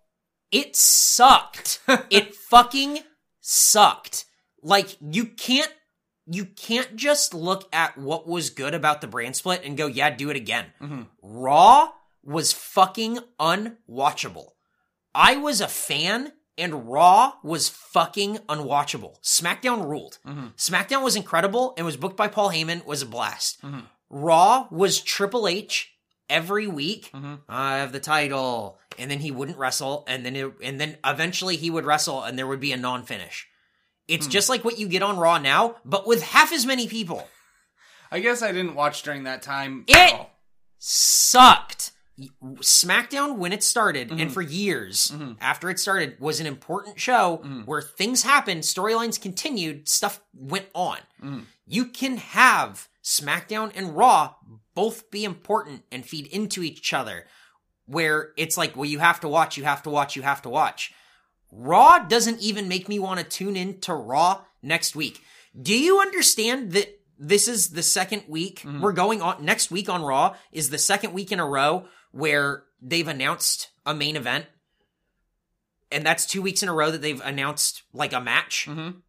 [0.53, 1.79] It sucked.
[2.09, 2.99] it fucking
[3.41, 4.25] sucked.
[4.61, 5.71] Like you can't
[6.25, 10.09] you can't just look at what was good about the brand split and go, yeah,
[10.09, 10.67] do it again.
[10.81, 11.07] Mhm.
[11.21, 11.89] Raw
[12.23, 14.47] was fucking unwatchable.
[15.13, 19.19] I was a fan and Raw was fucking unwatchable.
[19.21, 20.19] SmackDown ruled.
[20.25, 20.53] Mhm.
[20.55, 23.61] SmackDown was incredible and was booked by Paul Heyman, was a blast.
[23.61, 23.87] Mhm.
[24.09, 25.92] Raw was Triple H
[26.33, 27.09] every week.
[27.13, 27.39] Mhm.
[27.47, 31.55] I have the title, and then he wouldn't wrestle, and then it, and then eventually
[31.55, 33.47] he would wrestle, and there would be a non-finish.
[34.07, 37.27] It's just like what you get on Raw now, but with half as many people.
[38.11, 39.85] I guess I didn't watch during that time.
[39.87, 40.29] It- at all.
[40.79, 41.91] Sucked.
[42.61, 44.29] SmackDown when it started, and Mm-hmm.
[44.29, 47.61] for years after it started, was an important show Mm-hmm.
[47.61, 50.97] where things happened, storylines continued, stuff went on.
[51.23, 51.39] Mm-hmm.
[51.65, 54.35] You can have SmackDown and Raw
[54.75, 57.27] both be important and feed into each other.
[57.85, 60.49] Where it's like, well, you have to watch, you have to watch, you have to
[60.49, 60.93] watch.
[61.51, 65.21] Raw doesn't even make me want to tune in to Raw next week.
[65.61, 70.01] Do you understand that this is the second week we're going on next week on
[70.01, 74.45] Raw is the second week in a row where they've announced a main event.
[75.91, 78.65] And that's two weeks in a row that they've announced like a match.
[78.67, 79.01] Mhm.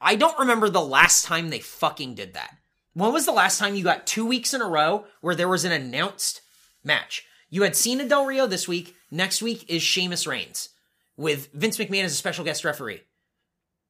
[0.00, 2.56] I don't remember the last time they fucking did that.
[2.94, 5.64] When was the last time you got two weeks in a row where there was
[5.64, 6.40] an announced
[6.82, 7.24] match?
[7.48, 8.96] You had Cena Del Rio this week.
[9.10, 10.70] Next week is Sheamus Reigns
[11.16, 13.02] with Vince McMahon as a special guest referee.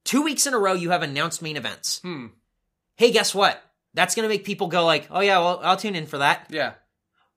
[0.05, 2.01] Two weeks in a row, you have announced main events.
[2.01, 2.29] Hmm.
[2.97, 3.63] Hey, guess what?
[3.95, 6.75] That's gonna make people go like, "Oh yeah, well, I'll tune in for that." Yeah.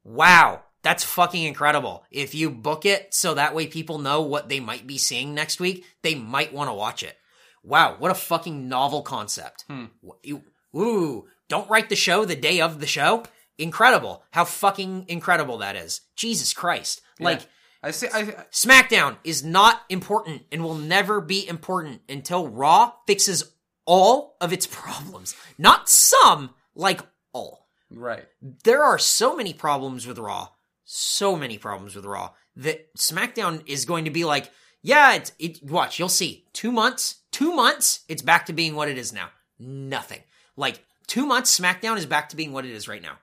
[0.04, 2.06] Wow, that's fucking incredible.
[2.12, 5.60] If you book it so that way people know what they might be seeing next
[5.60, 7.18] week, they might want to watch it.
[7.64, 9.66] Wow, what a fucking novel concept.
[9.70, 9.86] Hmm.
[10.22, 10.44] You-
[10.76, 13.24] Ooh, don't write the show the day of the show.
[13.60, 14.24] Incredible.
[14.32, 16.02] How fucking incredible that is.
[16.16, 17.02] Jesus Christ.
[17.20, 17.46] Like, Yeah.
[17.86, 23.54] I say I SmackDown is not important and will never be important until Raw fixes
[23.86, 25.36] all of its problems.
[25.58, 27.02] Not some, like
[27.34, 28.26] all right.
[28.64, 30.48] there are so many problems with Raw,
[30.86, 34.50] so many problems with Raw that SmackDown is going to be like,
[34.82, 36.46] yeah, it's, it, watch, you'll see.
[36.54, 39.30] Two months, two months, it's back to being what it is now.
[39.60, 40.22] Nothing.
[40.56, 43.18] Like, two months, SmackDown is back to being what it is right now.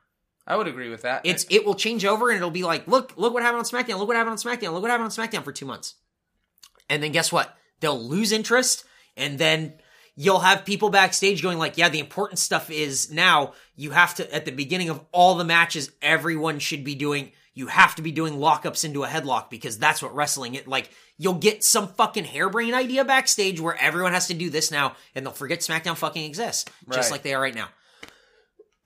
[0.47, 1.23] I would agree with that.
[1.25, 3.99] It's, it will change over and it'll be like, look, look what happened on SmackDown,
[3.99, 5.95] look what happened on SmackDown, look what happened on SmackDown for two months.
[6.89, 7.57] And then guess what?
[7.79, 8.85] They'll lose interest
[9.17, 9.75] and then
[10.17, 14.35] you'll have people backstage going like, yeah, the important stuff is now you have to,
[14.35, 18.13] at the beginning of all the matches, everyone should be doing, you have to be
[18.13, 20.69] doing lockups into a headlock because that's what wrestling it.
[20.69, 24.95] Like, you'll get some fucking harebrained idea backstage where everyone has to do this now
[25.15, 26.65] and they'll forget SmackDown fucking exists.
[26.93, 27.11] Just Right.
[27.13, 27.69] like they are right now.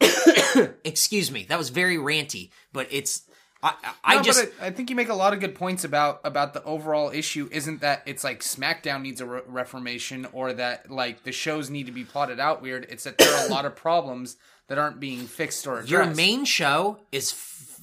[0.85, 1.44] Excuse me.
[1.48, 3.22] That was very ranty, but it's,
[3.62, 6.20] I, I, No, just, but I, think you make a lot of good points about
[6.24, 7.48] about the overall issue.
[7.50, 11.87] Isn't that it's like SmackDown needs a re- reformation, or that like the shows need
[11.87, 12.87] to be plotted out weird.
[12.90, 14.37] It's that there are a lot of problems
[14.68, 15.90] that aren't being fixed or addressed.
[15.90, 17.33] your main show is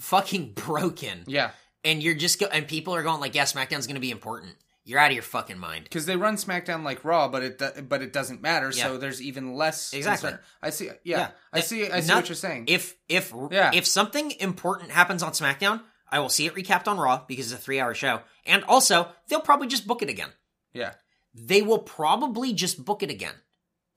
[0.02, 1.24] fucking broken.
[1.28, 1.52] yeah,
[1.84, 4.56] and you're just go and people are going like, yeah, SmackDown's going to be important.
[4.84, 5.84] you're out of your fucking mind.
[5.86, 8.72] because they run SmackDown like Raw, but it do- but it doesn't matter.
[8.72, 10.30] So there's even less Exactly.
[10.32, 10.46] concern.
[10.62, 10.86] I see.
[10.88, 11.28] Yeah, Yeah.
[11.54, 11.90] I see.
[11.90, 12.66] I see Not- what you're saying.
[12.68, 13.72] If if Yeah.
[13.74, 17.62] if something important happens on SmackDown, I will see it recapped on Raw because it's
[17.62, 18.22] a three hour show.
[18.46, 20.30] And also, they'll probably just book it again.
[20.74, 20.94] yeah.
[21.34, 23.36] They will probably just book it again.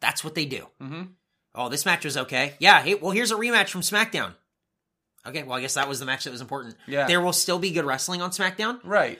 [0.01, 0.69] That's what they do.
[0.81, 1.03] Mm-hmm.
[1.57, 2.55] Oh, this match was okay.
[2.61, 4.35] Yeah, hey, well, here's a rematch from SmackDown.
[5.27, 6.77] Okay, well, I guess that was the match that was important.
[6.87, 7.07] Yeah.
[7.07, 8.81] There will still be good wrestling on SmackDown.
[8.85, 9.19] Right.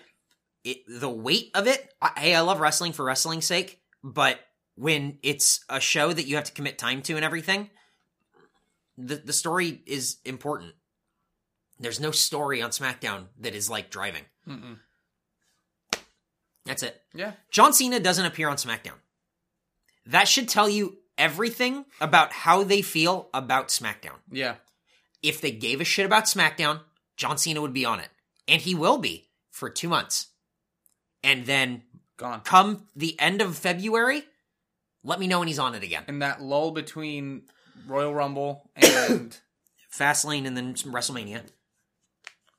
[0.65, 4.39] It, the weight of it, I, hey, I love wrestling for wrestling's sake, but
[4.77, 7.71] when it's a show that you have to commit time to and everything,
[8.97, 10.73] the the story is important.
[11.79, 14.25] There's no story on SmackDown that is like driving.
[14.49, 14.79] Mm-mm.
[16.65, 17.01] That's it.
[17.15, 17.33] Yeah.
[17.51, 18.95] John Cena doesn't appear on SmackDown.
[20.07, 24.19] That should tell you everything about how they feel about SmackDown.
[24.31, 24.55] Yeah.
[25.25, 26.81] If they gave a shit about SmackDown,
[27.17, 28.11] John Cena would be on it.
[28.47, 30.29] And he will be for two months.
[31.23, 31.83] And then
[32.19, 32.43] Gone.
[32.43, 34.23] come the end of February,
[35.03, 36.05] let me know when he's on it again.
[36.09, 37.45] And that lull between
[37.87, 39.35] Royal Rumble and
[39.91, 41.41] Fastlane and then some WrestleMania.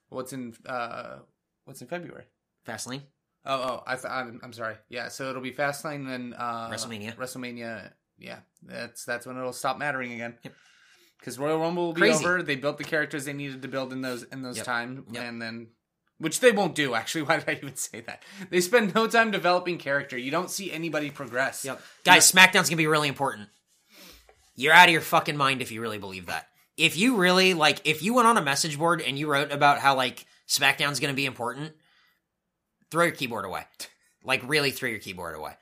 [0.09, 1.17] what's in uh
[1.65, 2.23] what's in February?
[2.67, 3.01] Fastlane.
[3.47, 4.75] Oh, oh, I th- I'm, I'm sorry.
[4.89, 7.15] Yeah, so it'll be Fastlane and then uh, WrestleMania.
[7.15, 7.91] WrestleMania.
[8.17, 10.35] Yeah, that's that's when it'll stop mattering again.
[10.41, 10.53] Yep.
[11.19, 12.23] Because Royal Rumble will be Crazy.
[12.25, 12.43] over.
[12.43, 14.65] They built the characters they needed to build in those in those Yep.
[14.65, 15.23] time, Yep.
[15.23, 15.67] and then
[16.17, 16.93] which they won't do.
[16.93, 18.23] Actually, why did I even say that?
[18.49, 20.17] They spend no time developing character.
[20.17, 21.65] You don't see anybody progress.
[21.65, 21.81] Yep.
[22.03, 23.49] Guys, SmackDown's gonna be really important.
[24.55, 26.47] You're out of your fucking mind if you really believe that.
[26.77, 29.79] If you really like, if you went on a message board and you wrote about
[29.79, 31.73] how like SmackDown's gonna be important,
[32.91, 33.63] throw your keyboard away.
[34.23, 35.53] Like really, throw your keyboard away.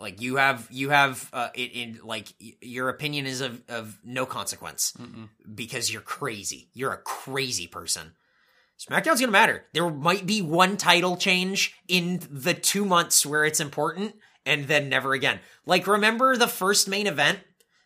[0.00, 3.98] Like you have, you have, uh, it in like y- your opinion is of of
[4.02, 4.94] no consequence
[5.54, 6.70] because you're crazy.
[6.72, 8.12] You're a crazy person.
[8.78, 9.66] SmackDown's gonna matter.
[9.74, 14.14] There might be one title change in the two months where it's important,
[14.46, 15.40] and then never again.
[15.66, 17.40] Like, remember the first main event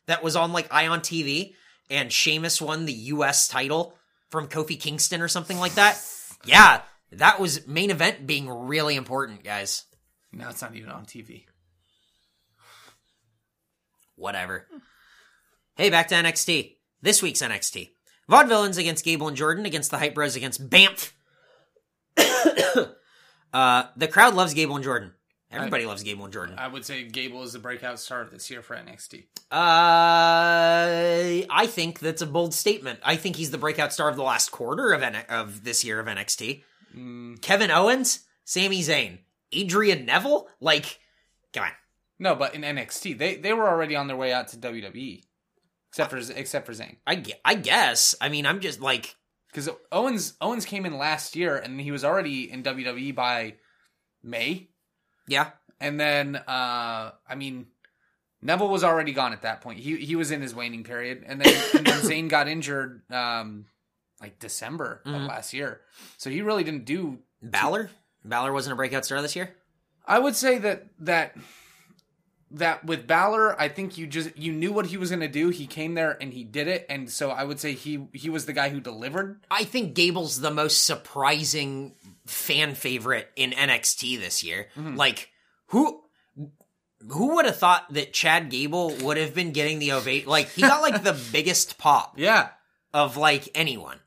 [0.06, 1.54] that was on like Ion TV,
[1.90, 3.48] and Sheamus won the U.S.
[3.48, 3.96] title
[4.30, 6.00] from Kofi Kingston or something like that?
[6.44, 9.84] Yeah, that was main event being really important, guys.
[10.32, 11.46] Now it's not even on TV.
[14.16, 14.66] Whatever.
[15.76, 16.76] Hey, back to NXT.
[17.02, 17.90] This week's NXT.
[18.30, 21.12] Vaudevillains against Gable and Jordan against the Hype Bros against Bamf.
[23.52, 25.12] uh, the crowd loves Gable and Jordan.
[25.50, 26.56] Everybody loves Gable and Jordan.
[26.58, 29.24] I would say Gable is the breakout star of this year for NXT.
[29.52, 32.98] Uh, I think that's a bold statement.
[33.04, 36.00] I think he's the breakout star of the last quarter of N- of this year
[36.00, 36.62] of NXT.
[37.40, 39.18] Kevin Owens, Sami Zayn,
[39.52, 40.98] Adrian Neville, like,
[41.52, 41.70] come on.
[42.18, 45.22] No, but in NXT, they they were already on their way out to WWE,
[45.90, 46.96] except for except for Zayn.
[47.06, 48.14] I, I guess.
[48.20, 49.16] I mean, I'm just like,
[49.48, 53.54] Because Owens Owens came in last year and he was already in WWE by
[54.22, 54.68] May,
[55.26, 55.50] yeah,
[55.80, 57.66] and then uh I mean
[58.42, 59.80] Neville was already gone at that point.
[59.80, 63.66] He he was in his waning period, and then and then Zayn got injured um
[64.20, 65.28] like December of Mhm.
[65.28, 65.80] last year,
[66.16, 67.18] so he really didn't do.
[67.42, 67.90] Balor.
[68.24, 69.54] Balor wasn't a breakout star this year.
[70.06, 71.36] I would say that that
[72.52, 75.48] that with Balor, I think you just you knew what he was going to do.
[75.48, 78.46] He came there and he did it, and so I would say he he was
[78.46, 79.44] the guy who delivered.
[79.50, 81.94] I think Gable's the most surprising
[82.26, 84.68] fan favorite in NXT this year.
[84.76, 84.96] Mm-hmm.
[84.96, 85.30] Like,
[85.66, 86.02] who
[87.10, 90.28] who would have thought that Chad Gable would have been getting the ovation?
[90.28, 92.48] Like, he got like the biggest pop Yeah,
[92.92, 93.98] of like anyone.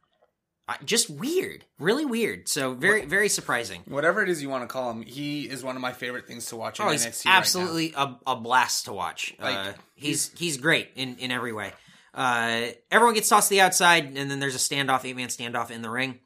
[0.84, 2.50] Just weird, really weird.
[2.50, 3.84] So very, very surprising.
[3.88, 6.46] whatever it is you want to call him, he is one of my favorite things
[6.48, 6.92] to watch in Oh, NXT.
[6.92, 7.38] he's right now.
[7.38, 9.34] absolutely a, a blast to watch.
[9.40, 11.72] Like, uh, he's he's great in in every way.
[12.14, 15.72] Uh, everyone gets tossed to the outside, and then there's a standoff, eight man standoff
[15.72, 16.20] in the ring.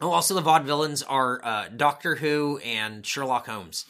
[0.00, 3.84] Oh, also the vaudevillains are uh, Doctor Who and Sherlock Holmes.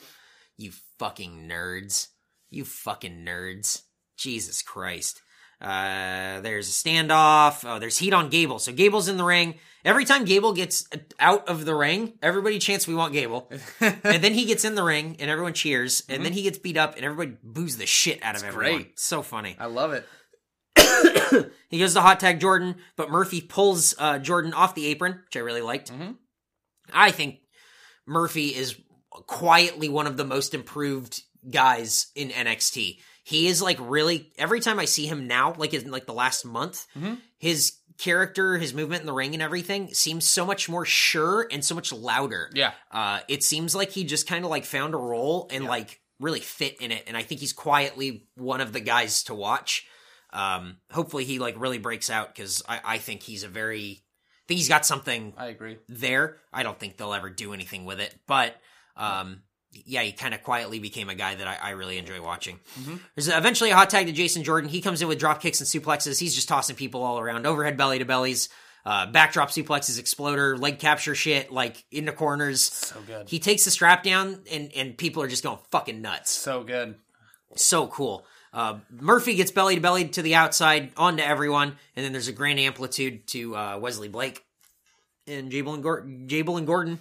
[0.57, 2.09] You fucking nerds!
[2.51, 3.83] You fucking nerds!
[4.17, 5.21] Jesus Christ!
[5.61, 7.65] Uh, there's a standoff.
[7.69, 8.59] Oh, there's heat on Gable.
[8.59, 9.55] So Gable's in the ring.
[9.85, 10.87] Every time Gable gets
[11.21, 14.83] out of the ring, everybody chants, "We want Gable." and then he gets in the
[14.83, 16.03] ring, and everyone cheers.
[16.09, 18.77] And then he gets beat up, and everybody boos the shit out of everyone.
[18.83, 18.99] great.
[19.01, 19.57] So funny.
[19.59, 20.07] I love it.
[21.69, 25.37] He goes to hot tag Jordan, but Murphy pulls uh, Jordan off the apron, which
[25.37, 25.91] I really liked.
[25.93, 26.17] Mhm.
[26.93, 27.41] I think
[28.07, 28.77] Murphy is
[29.11, 32.99] quietly one of the most improved guys in NXT.
[33.29, 36.45] He is like really every time I see him now, like in like the last
[36.45, 37.21] month, Mhm.
[37.39, 41.65] his character, his movement in the ring, and everything seems so much more sure and
[41.65, 42.49] so much louder.
[42.55, 46.01] Yeah, Uh, it seems like he just kind of like found a role and like
[46.21, 49.87] really fit in it, and I think he's quietly one of the guys to watch.
[50.33, 54.45] Um, hopefully he like really breaks out because I, I think he's a very, I
[54.47, 55.79] think he's got something I agree.
[55.89, 56.37] there.
[56.53, 58.55] I don't think they'll ever do anything with it, but
[58.97, 59.43] um,
[59.85, 62.61] yeah, he kind of quietly became a guy that I, I really enjoy watching.
[63.15, 64.71] There's eventually a hot tag to Jason Jordan.
[64.71, 66.19] He comes in with drop kicks and suplexes.
[66.19, 68.49] He's just tossing people all around, overhead belly to bellies,
[68.85, 72.61] uh, backdrop suplexes, exploder, leg capture shit, like in the corners.
[72.63, 73.29] So good.
[73.29, 76.31] He takes the strap down, and and people are just going fucking nuts.
[76.31, 76.95] so good.
[77.57, 78.25] So cool.
[78.53, 82.33] Uh, Murphy gets belly to belly to the outside, onto everyone, and then there's a
[82.33, 84.43] grand amplitude to uh, Wesley Blake
[85.27, 86.99] and Jabel and, Gor- Jabel and Gordon.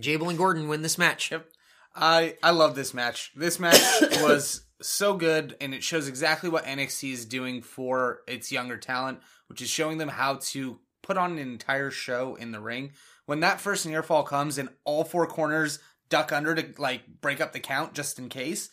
[0.00, 1.30] Gable and Jordan win this match.
[1.30, 1.46] Yep.
[1.94, 3.32] I I love this match.
[3.34, 3.80] This match
[4.22, 9.20] was so good, and it shows exactly what NXT is doing for its younger talent,
[9.48, 12.92] which is showing them how to put on an entire show in the ring.
[13.24, 17.40] When that first near fall comes and all four corners duck under to like break
[17.40, 18.68] up the count just in case,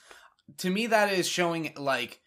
[0.58, 2.20] to me that is showing like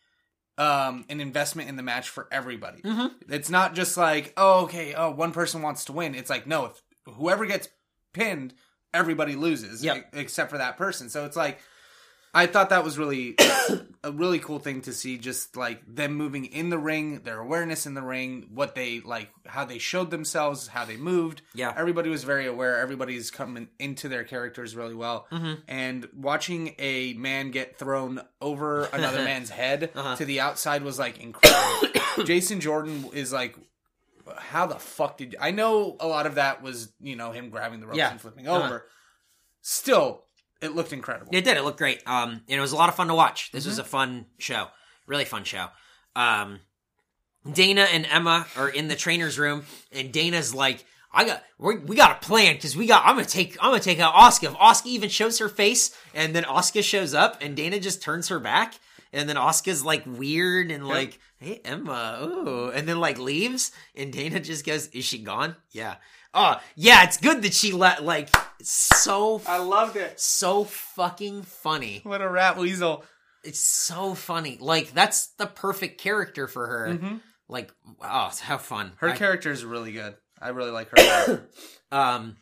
[0.59, 2.81] um an investment in the match for everybody.
[3.29, 6.15] It's not just like, oh okay, oh one person wants to win.
[6.15, 7.69] It's like, no, if whoever gets
[8.17, 8.55] pinned,
[8.95, 9.97] everybody loses Yep.
[9.97, 11.09] e- except for that person.
[11.09, 11.61] So it's like
[12.35, 13.35] I thought that was really
[14.05, 17.87] a really cool thing to see just like them moving in the ring, their awareness
[17.87, 21.41] in the ring, what they like how they showed themselves, how they moved.
[21.55, 21.73] Yeah.
[21.75, 22.79] Everybody was very aware.
[22.79, 25.27] Everybody's coming into their characters really well.
[25.33, 25.55] Mm-hmm.
[25.67, 30.17] And watching a man get thrown over another man's head Uh-huh.
[30.17, 31.89] to the outside was like incredible.
[32.27, 33.57] Jason Jordan is like
[34.39, 37.81] how the fuck did I know a lot of that was, you know, him grabbing
[37.81, 38.11] the ropes Yeah.
[38.11, 38.65] and flipping Uh-huh.
[38.67, 38.87] over.
[39.63, 40.25] Still,
[40.61, 41.31] it looked incredible.
[41.35, 41.57] It did.
[41.57, 42.03] It looked great.
[42.07, 43.51] Um, and it was a lot of fun to watch.
[43.53, 43.71] This Mm-hmm.
[43.71, 44.69] was a fun show.
[45.07, 45.69] Really fun show.
[46.15, 46.61] Um,
[47.51, 51.95] Dana and Emma are in the trainer's room, and Dana's like, "I got, we, we
[51.95, 53.05] got a plan because we got.
[53.07, 54.45] I'm gonna take, I'm gonna take out Asuka.
[54.51, 58.29] If Asuka even shows her face, and then Asuka shows up, and Dana just turns
[58.29, 58.75] her back,
[59.17, 64.13] and then Asuka's like weird and like, hey Emma, ooh, and then like leaves, and
[64.13, 65.57] Dana just goes, "Is she gone?
[65.73, 65.97] Yeah."
[66.35, 68.29] Oh, yeah, it's good that she let like
[68.63, 70.21] so I loved it.
[70.21, 72.01] so fucking funny.
[72.05, 73.05] What a rat weasel.
[73.43, 74.59] It's so funny.
[74.61, 76.89] Like that's the perfect character for her.
[76.95, 77.21] Mhm.
[77.49, 78.93] Like, oh, how fun.
[78.97, 80.15] Her I- character is really good.
[80.41, 81.49] I really like her.
[81.93, 82.37] um,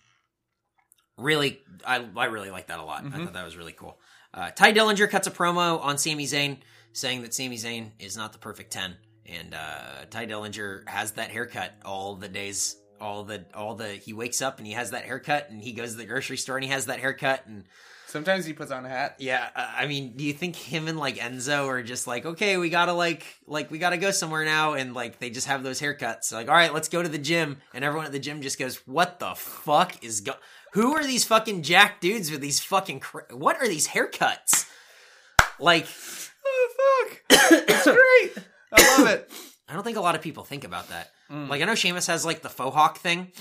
[1.17, 3.05] really, I I really like that a lot.
[3.05, 3.25] I Mhm.
[3.25, 3.99] thought that was really cool.
[4.33, 6.59] Uh, Tye Dillinger cuts a promo on Sami Zayn,
[6.93, 8.97] saying that Sami Zayn is not the perfect ten,
[9.27, 12.77] and uh, Tye Dillinger has that haircut all the days.
[13.01, 15.91] All the all the he wakes up and he has that haircut and he goes
[15.93, 17.65] to the grocery store and he has that haircut and
[18.07, 19.17] Sometimes he puts on a hat.
[19.19, 22.57] Yeah, uh, I mean, do you think him and like Enzo are just like, okay,
[22.57, 25.81] we gotta like, like we gotta go somewhere now, and like they just have those
[25.81, 26.33] haircuts?
[26.33, 28.77] Like, all right, let's go to the gym, and everyone at the gym just goes,
[28.87, 30.35] "What the fuck is go?
[30.75, 33.01] Who are these fucking jack dudes with these fucking?
[33.01, 34.69] Cr- what are these haircuts?
[35.59, 35.87] Like,
[36.47, 37.21] Oh fuck!
[37.69, 38.45] it's great.
[38.73, 39.31] I love it.
[39.69, 41.11] I don't think a lot of people think about that.
[41.31, 41.49] Mm.
[41.49, 43.33] Like, I know Sheamus has like the faux hawk thing,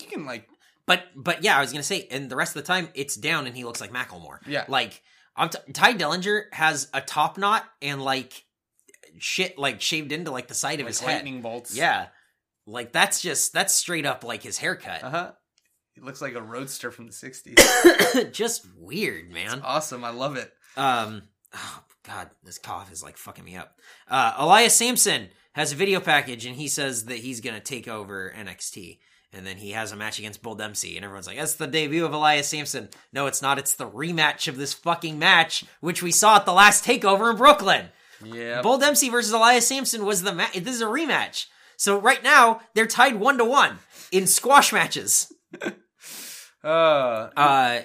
[0.00, 0.48] You can like
[0.86, 3.46] but but yeah, I was gonna say, and the rest of the time it's down,
[3.46, 4.38] and he looks like Macklemore.
[4.46, 4.64] Yeah.
[4.68, 5.02] like
[5.36, 8.44] I'm t- Tye Dillinger has a top knot and like
[9.18, 11.14] shit like shaved into like the side of like his head.
[11.16, 11.76] lightning bolts.
[11.76, 12.06] Yeah,
[12.66, 15.04] like that's just that's straight up like his haircut.
[15.04, 15.32] Uh huh.
[16.00, 18.32] He looks like a roadster from the '60s.
[18.32, 19.60] just weird, man.
[19.62, 20.02] awesome.
[20.02, 20.50] I love it.
[20.76, 21.22] Um,
[21.54, 23.78] oh god, this cough is like fucking me up.
[24.08, 28.32] Uh, Elias Samson has a video package, and he says that he's gonna take over
[28.36, 28.98] NXT.
[29.32, 32.04] And then he has a match against Bull Dempsey, and everyone's like, "That's the debut
[32.04, 33.58] of Elias Samson." No, it's not.
[33.58, 37.36] It's the rematch of this fucking match, which we saw at the last Takeover in
[37.36, 37.90] Brooklyn.
[38.24, 38.62] Yeah.
[38.62, 40.54] Bull Dempsey versus Elias Samson was the match.
[40.54, 41.46] This is a rematch.
[41.76, 43.78] So right now they're tied one to one
[44.10, 45.32] in squash matches.
[46.62, 47.80] Uh, Uh,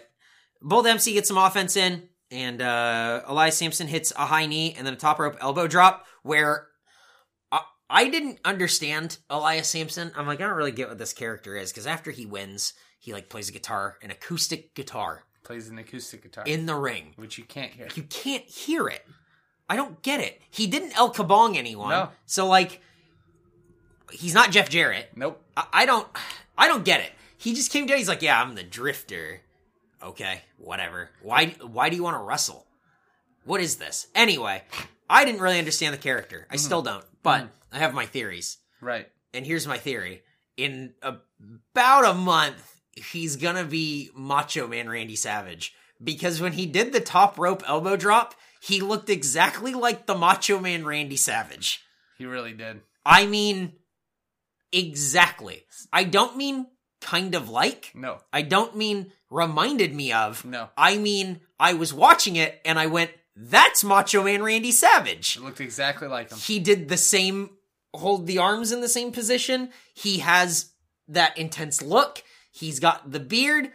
[0.62, 4.86] Bull Dempsey gets some offense in, and uh, Elias Samson hits a high knee and
[4.86, 6.06] then a top rope elbow drop.
[6.24, 6.68] Where
[7.52, 10.12] I, I didn't understand Elias Samson.
[10.18, 13.14] I'm like, I don't really get what this character is because after he wins, he
[13.14, 17.14] like plays a guitar, an acoustic guitar, plays an acoustic guitar, in the ring.
[17.18, 17.88] which you can't hear.
[17.96, 19.06] You can't hear it.
[19.70, 20.42] I don't get it.
[20.50, 21.90] He didn't El Kabong anyone.
[21.90, 22.10] No.
[22.26, 22.82] So like,
[24.12, 25.12] he's not Jeff Jarrett.
[25.16, 25.42] Nope.
[25.56, 26.08] I, I don't
[26.58, 27.12] I don't get it.
[27.46, 28.00] He just came down.
[28.00, 29.40] He's like, yeah, I'm the drifter.
[30.02, 31.12] Okay, whatever.
[31.22, 32.66] Why why do you want to wrestle?
[33.44, 34.08] What is this?
[34.16, 34.64] Anyway,
[35.08, 36.48] I didn't really understand the character.
[36.50, 36.66] I mm-hmm.
[36.66, 37.76] still don't, but mm-hmm.
[37.76, 38.58] I have my theories.
[38.82, 39.08] Right.
[39.32, 40.24] And here's my theory:
[40.58, 46.94] in about a month, he's gonna be Macho Man Randy Savage because when he did
[46.94, 51.82] the top rope elbow drop, he looked exactly like the Macho Man Randy Savage.
[52.18, 52.82] He really did.
[53.06, 53.74] I mean,
[54.72, 55.62] exactly.
[55.94, 56.66] I don't mean
[57.02, 57.92] kind of like.
[57.94, 58.20] No.
[58.32, 60.46] I don't mean reminded me of.
[60.46, 60.70] No.
[60.78, 65.38] I mean, I was watching it and I went, that's Macho Man Randy Savage.
[65.38, 66.38] It looked exactly like him.
[66.38, 67.50] He did the same,
[67.94, 69.70] hold the arms in the same position.
[69.94, 70.72] He has
[71.08, 72.24] that intense look.
[72.52, 73.72] He's got the beard.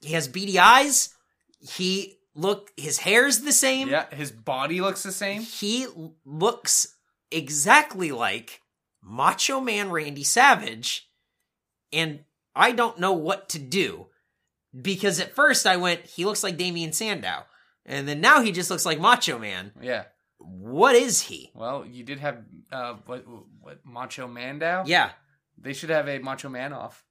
[0.00, 1.14] He has beady eyes.
[1.60, 3.88] He look his hair's the same.
[3.88, 5.42] Yeah, his body looks the same.
[5.42, 5.86] He
[6.24, 6.96] looks
[7.30, 8.60] exactly like
[9.02, 11.08] Macho Man Randy Savage,
[11.92, 12.20] and
[12.54, 14.06] I don't know what to do
[14.78, 17.44] because at first I went, he looks like Damien Sandow,
[17.86, 19.72] and then now he just looks like Macho Man.
[19.80, 20.04] Yeah.
[20.38, 21.50] What is he?
[21.54, 22.38] Well, you did have
[22.72, 23.24] uh what
[23.60, 24.84] what Macho Mandow?
[24.86, 25.10] Yeah.
[25.58, 27.04] They should have a Macho Man off.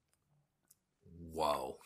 [1.34, 1.78] Whoa.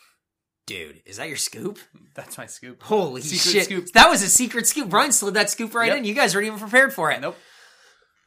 [0.66, 1.80] Dude, is that your scoop?
[2.16, 2.82] That's my scoop.
[2.84, 3.64] Holy Secret shit.
[3.66, 3.88] scoop.
[3.94, 4.90] That was a secret scoop.
[4.90, 5.98] Brian slid that scoop right Yep.
[5.98, 6.06] in.
[6.06, 7.20] You guys weren't even prepared for it.
[7.22, 7.38] Nope.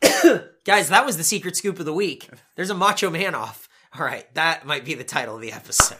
[0.67, 2.29] Guys, that was the secret scoop of the week.
[2.55, 3.69] There's a Macho Man off.
[3.99, 5.99] All right, that might be the title of the episode.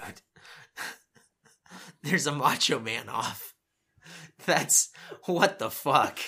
[2.03, 3.55] There's a Macho Man off.
[4.45, 4.91] That's
[5.25, 6.19] what the fuck.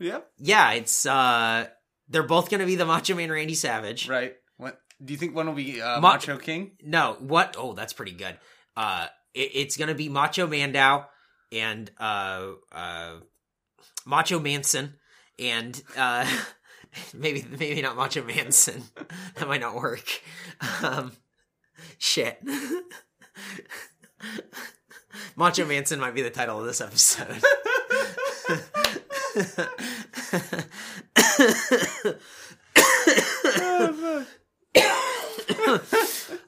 [0.00, 0.30] Yep.
[0.38, 1.66] Yeah, it's uh
[2.08, 4.08] they're both going to be the Macho Man Randy Savage.
[4.08, 4.34] Right.
[4.56, 6.72] What do you think one will be uh, Ma- Macho King?
[6.82, 7.56] No, what?
[7.58, 8.38] Oh, that's pretty good.
[8.76, 11.06] Uh it, it's going to be Macho Mandow
[11.52, 13.16] and uh uh
[14.06, 14.94] Macho Manson
[15.38, 16.26] and uh
[17.14, 18.82] maybe maybe not Macho Manson.
[19.36, 20.06] that might not work.
[20.82, 21.12] Um
[21.98, 22.40] shit.
[25.36, 27.42] Macho Manson might be the title of this episode.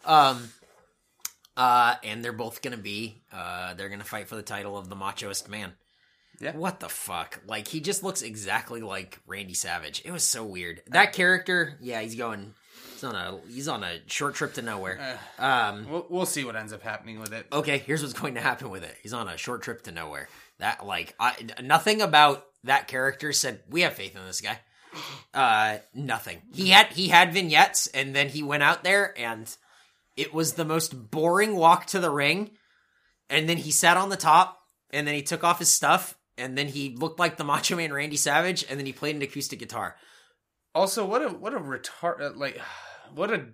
[0.04, 0.50] um
[1.56, 4.94] uh and they're both gonna be uh they're gonna fight for the title of the
[4.96, 5.72] machoist man
[6.40, 6.52] Yeah.
[6.56, 7.40] what the fuck?
[7.46, 10.02] Like he just looks exactly like randy savage.
[10.04, 10.82] It was so weird.
[10.88, 12.54] That character yeah he's going
[12.92, 15.18] he's on a he's on a short trip to nowhere.
[15.38, 17.46] Um We'll, we'll see what ends up happening with it.
[17.52, 18.94] okay here's what's going to happen with it.
[19.02, 20.28] He's on a short trip to nowhere.
[20.58, 24.58] That like I, nothing about that character said we have faith in this guy.
[25.34, 26.42] Uh nothing.
[26.54, 29.54] He had he had vignettes and then he went out there and
[30.16, 32.50] it was the most boring walk to the ring.
[33.28, 34.60] And then he sat on the top
[34.90, 37.92] and then he took off his stuff and then he looked like the macho man
[37.92, 39.96] randy savage and then he played an acoustic guitar
[40.74, 42.60] Also, what a what a retard uh, like
[43.14, 43.46] what a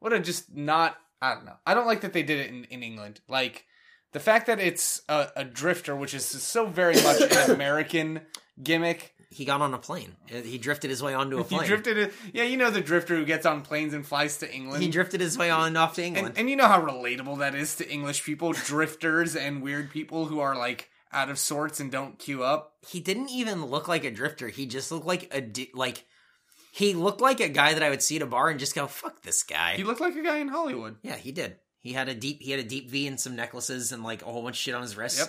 [0.00, 1.56] what a just not I don't know.
[1.66, 3.20] I don't like that they did it in, in England.
[3.28, 3.64] Like
[4.12, 8.20] the fact that it's a, a drifter, which is so very much an American
[8.62, 9.12] gimmick.
[9.30, 12.12] he got on a plane he drifted his way onto a He plane drifted it.
[12.32, 14.82] Yeah, you know the drifter who gets on planes and flies to England.
[14.82, 17.54] he drifted his way on off to england and, and you know how relatable that
[17.54, 21.90] is to English people, drifters and weird people who are like out of sorts and
[21.90, 22.74] don't queue up.
[22.88, 24.48] he didn't even look like a drifter.
[24.48, 26.04] He just looked like a di- like
[26.72, 28.86] he looked like a guy that I would see at a bar and just go,
[28.86, 30.96] "Fuck this guy." He looked like a guy in Hollywood.
[31.02, 31.56] yeah, he did.
[31.80, 34.26] He had a deep he had a deep V and some necklaces and like a
[34.26, 35.18] whole bunch of shit on his wrists.
[35.20, 35.28] Yep.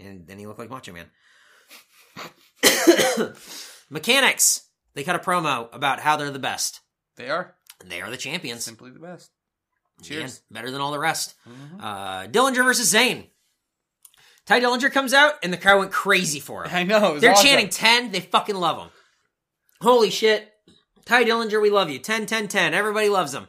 [0.00, 1.06] And then he looked like Macho Man.
[3.90, 4.62] Mechanics.
[4.94, 6.80] They cut a promo about how they're the best.
[7.16, 8.64] They are And they are the champions.
[8.64, 9.30] simply the best.
[10.02, 10.42] Cheers.
[10.50, 11.34] better than all the rest.
[11.48, 11.80] Mhm.
[11.82, 13.28] Uh, Dillinger versus Zayn.
[14.48, 16.74] Tye Dillinger comes out and the crowd went crazy for him.
[16.74, 17.18] I know.
[17.18, 17.46] They're awesome.
[17.46, 18.12] chanting 10.
[18.12, 18.88] They fucking love him.
[19.82, 20.50] Holy shit.
[21.04, 21.98] Tye Dillinger, we love you.
[21.98, 22.72] 10, 10, 10.
[22.72, 23.46] Everybody loves him.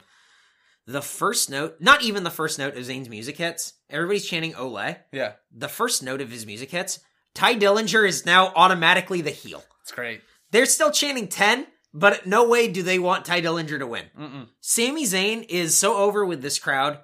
[0.85, 3.73] The first note, not even the first note of Zayn's music hits.
[3.89, 4.97] Everybody's chanting Ole.
[5.13, 6.99] Yeah, The first note of his music hits.
[7.33, 9.63] Tye Dillinger is now automatically the heel.
[9.83, 10.21] it's great.
[10.51, 14.05] They're still chanting 10, but no way do they want Tye Dillinger to win.
[14.19, 14.47] Mm-mm.
[14.59, 16.99] Sami Zayn is so over with this crowd.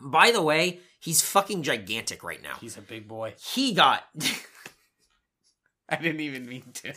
[0.00, 2.56] By the way, he's fucking gigantic right now.
[2.60, 3.34] He's a big boy.
[3.38, 4.04] He got
[5.88, 6.94] I didn't even mean to.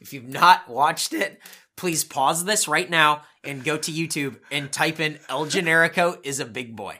[0.00, 1.40] If you've not watched it,
[1.76, 6.40] please pause this right now and go to YouTube and type in El Generico is
[6.40, 6.98] a big boy.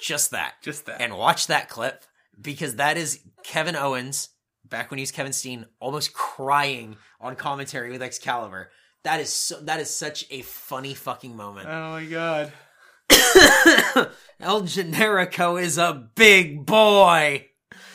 [0.00, 0.54] Just that.
[0.62, 1.00] Just that.
[1.00, 2.04] And watch that clip
[2.40, 4.30] because that is Kevin Owens,
[4.64, 8.70] back when he was Kevin Steen, almost crying on commentary with Excalibur.
[9.04, 11.68] That is so, that is such a funny fucking moment.
[11.68, 12.52] oh my god.
[14.40, 17.46] El Generico is a big boy.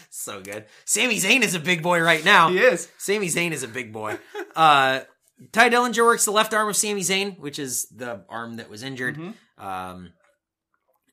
[0.09, 0.65] So good.
[0.85, 2.49] Sami Zayn is a big boy right now.
[2.49, 2.89] He is.
[2.97, 4.17] Sami Zayn is a big boy.
[4.55, 5.01] Uh,
[5.51, 8.81] Tye Dillinger works the left arm of Sami Zayn, which is the arm that was
[8.81, 9.19] injured.
[9.57, 10.13] Um,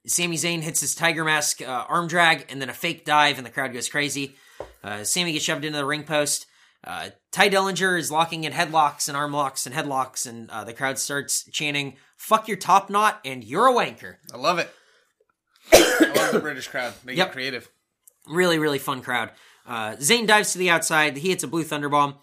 [0.07, 3.47] Sami Zayn hits his Tiger Mask uh, arm drag and then a fake dive, and
[3.47, 4.37] the crowd goes crazy.
[4.83, 6.47] Uh, Sami gets shoved into the ring post.
[6.87, 10.74] Uh, Tye Dillinger is locking in headlocks and arm locks and headlocks, and uh, the
[10.74, 14.16] crowd starts chanting, Fuck your top knot, and you're a wanker.
[14.32, 14.70] I love it.
[15.72, 16.93] I love the British crowd.
[17.05, 17.28] They Yep.
[17.28, 17.70] get creative.
[18.28, 19.30] Really, really fun crowd.
[19.66, 21.16] Uh, Zayn dives to the outside.
[21.16, 22.16] He hits a blue thunderbomb.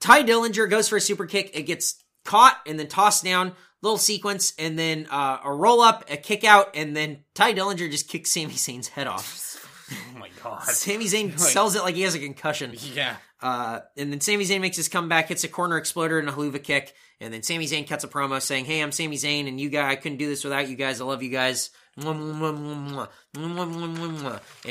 [0.00, 1.50] Tye Dillinger goes for a super kick.
[1.54, 3.52] It gets caught and then tossed down.
[3.82, 7.88] Little sequence, and then uh, a roll up, a kick out, and then Tye Dillinger
[7.88, 9.57] just kicks Sami Zayn's head off.
[10.14, 10.62] Oh my god.
[10.64, 12.74] Sami Zayn like, sells it like he has a concussion.
[12.94, 13.16] Yeah.
[13.40, 16.62] Uh, and then Sami Zayn makes his comeback, hits a corner exploder and a Helluva
[16.62, 19.68] kick, and then Sami Zayn cuts a promo saying, "Hey, I'm Sami Zayn, and you
[19.68, 21.00] guys, I couldn't do this without you guys.
[21.00, 22.16] I love you guys." And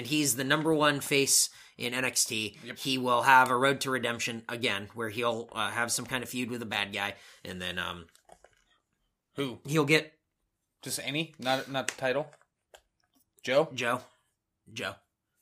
[0.05, 2.57] he's the number one face in NXT.
[2.65, 2.77] Yep.
[2.77, 6.29] He will have a road to redemption again, where he'll uh, have some kind of
[6.29, 7.15] feud with a bad guy,
[7.45, 8.05] and then um,
[9.35, 10.13] who he'll get
[10.83, 12.27] just any, not not the title,
[13.43, 14.01] Joe, Joe,
[14.73, 14.95] Joe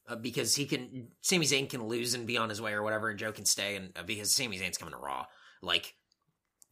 [0.08, 1.08] uh, because he can.
[1.22, 3.76] Sami Zayn can lose and be on his way or whatever, and Joe can stay,
[3.76, 5.26] and uh, because Sami Zayn's coming to Raw,
[5.62, 5.95] like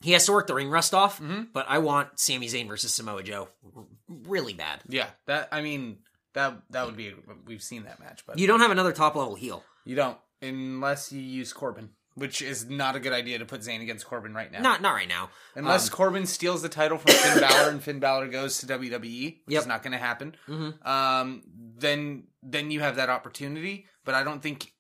[0.02, 1.20] he has to work the ring rust off.
[1.22, 1.48] Mhm.
[1.54, 3.86] But I want Sami Zayn versus Samoa Joe r-
[4.28, 4.82] really bad.
[4.88, 5.08] Yeah.
[5.28, 5.50] That.
[5.52, 6.00] I mean,
[6.34, 7.14] that that would be.
[7.46, 9.64] We've seen that match, but You don't have another top level heel.
[9.86, 13.82] You don't unless you use Corbin, which is not a good idea to put Zayn
[13.82, 14.62] against Corbin right now.
[14.62, 15.30] Not not right now.
[15.56, 19.40] unless um, Corbin steals the title from Finn Balor and Finn Balor goes to WWE,
[19.46, 19.62] which Yep.
[19.62, 20.36] is not going to happen.
[20.48, 20.86] Mhm.
[20.86, 21.44] Um,
[21.78, 24.72] then then you have that opportunity, but I don't think.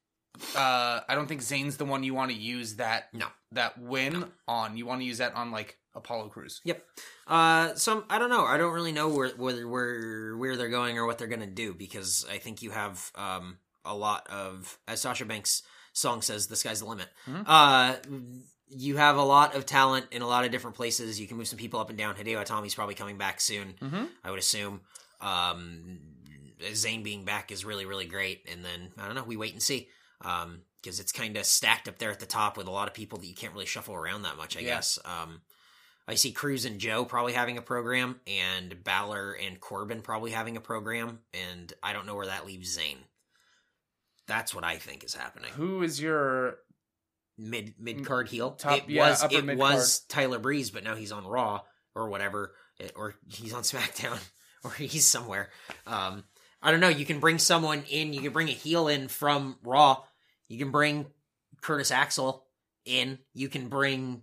[0.55, 3.27] Uh, I don't think Zayn's the one you want to use that No.
[3.51, 4.77] that win on.
[4.77, 6.59] You want to use that on like Apollo Crews.
[6.63, 6.83] Yep.
[7.27, 8.43] Uh, so I don't know.
[8.43, 11.75] I don't really know where where where where they're going or what they're gonna do
[11.75, 15.61] because I think you have um a lot of as Sasha Banks'
[15.93, 17.43] song says, "The sky's the limit." Mhm.
[17.47, 17.95] Uh,
[18.67, 21.19] you have a lot of talent in a lot of different places.
[21.19, 22.15] You can move some people up and down.
[22.15, 23.73] Hideo Itami's probably coming back soon.
[23.81, 24.05] Mm-hmm.
[24.23, 24.81] I would assume.
[25.21, 25.99] Um,
[26.59, 29.23] Zayn being back is really really great, and then I don't know.
[29.23, 29.89] We wait and see.
[30.21, 32.93] Um, because it's kind of stacked up there at the top with a lot of
[32.93, 34.57] people that you can't really shuffle around that much.
[34.57, 34.75] I Yeah.
[34.75, 34.99] guess.
[35.05, 35.41] Um,
[36.09, 40.57] I see Crews and Joe probably having a program, and Balor and Corbin probably having
[40.57, 42.97] a program, and I don't know where that leaves Zayn.
[44.27, 45.51] That's what I think is happening.
[45.53, 46.57] Who is your
[47.37, 48.51] Mid mid card heel.
[48.51, 49.57] Top- it yeah, was it mid-card.
[49.57, 51.61] was Tyler Breeze, but now he's on Raw
[51.95, 54.19] or whatever, it- or he's on SmackDown,
[54.63, 55.49] or he's somewhere.
[55.87, 56.25] Um,
[56.61, 56.89] I don't know.
[56.89, 58.13] You can bring someone in.
[58.13, 60.03] You can bring a heel in from Raw.
[60.47, 61.07] You can bring
[61.61, 62.45] Curtis Axel
[62.85, 63.17] in.
[63.33, 64.21] You can bring,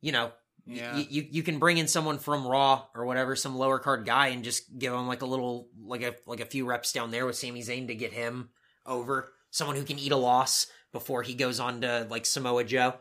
[0.00, 0.32] you know,
[0.66, 0.96] yeah?
[0.96, 4.28] you, you you can bring in someone from Raw or whatever, some lower card guy,
[4.28, 7.24] and just give him like a little like a like a few reps down there
[7.24, 8.48] with Sami Zayn to get him
[8.86, 9.32] over.
[9.50, 12.94] Someone who can eat a loss before he goes on to like Samoa Joe.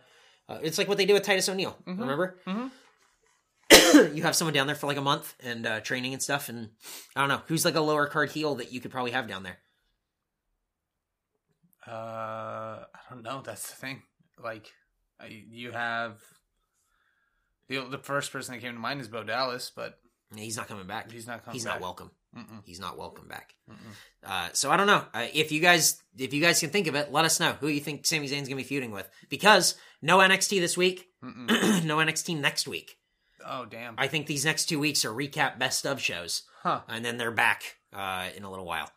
[0.50, 1.78] Uh, it's like what they do with Titus O'Neil.
[1.88, 2.00] Mhm.
[2.00, 2.38] Remember?
[2.46, 2.72] Mhm.
[4.16, 6.70] you have someone down there for like a month and uh, training and stuff, and
[7.16, 9.44] I don't know who's like a lower card heel that you could probably have down
[9.44, 9.60] there.
[11.88, 11.92] Uh,
[12.94, 13.42] I don't know.
[13.44, 14.04] That's the thing.
[14.42, 14.72] Like,
[15.20, 16.20] I, you have
[17.70, 20.00] the the first person that came to mind is Bo Dallas, but
[20.36, 21.12] He's not coming back.
[21.12, 21.54] he's not coming.
[21.56, 21.76] He's back.
[21.76, 22.12] not welcome.
[22.38, 22.62] Mm-mm.
[22.66, 23.56] He's not welcome back.
[24.26, 25.04] Uh, so I don't know.
[25.14, 27.68] Uh, if you guys, if you guys can think of it, let us know who
[27.68, 29.10] you think Sami Zayn's gonna be feuding with.
[29.30, 32.98] Because no NXT this week, no NXT next week.
[33.46, 33.96] Oh damn.
[33.98, 36.82] I think these next two weeks are recap best of shows, huh.
[36.88, 37.64] and then they're back
[37.94, 38.90] uh, in a little while.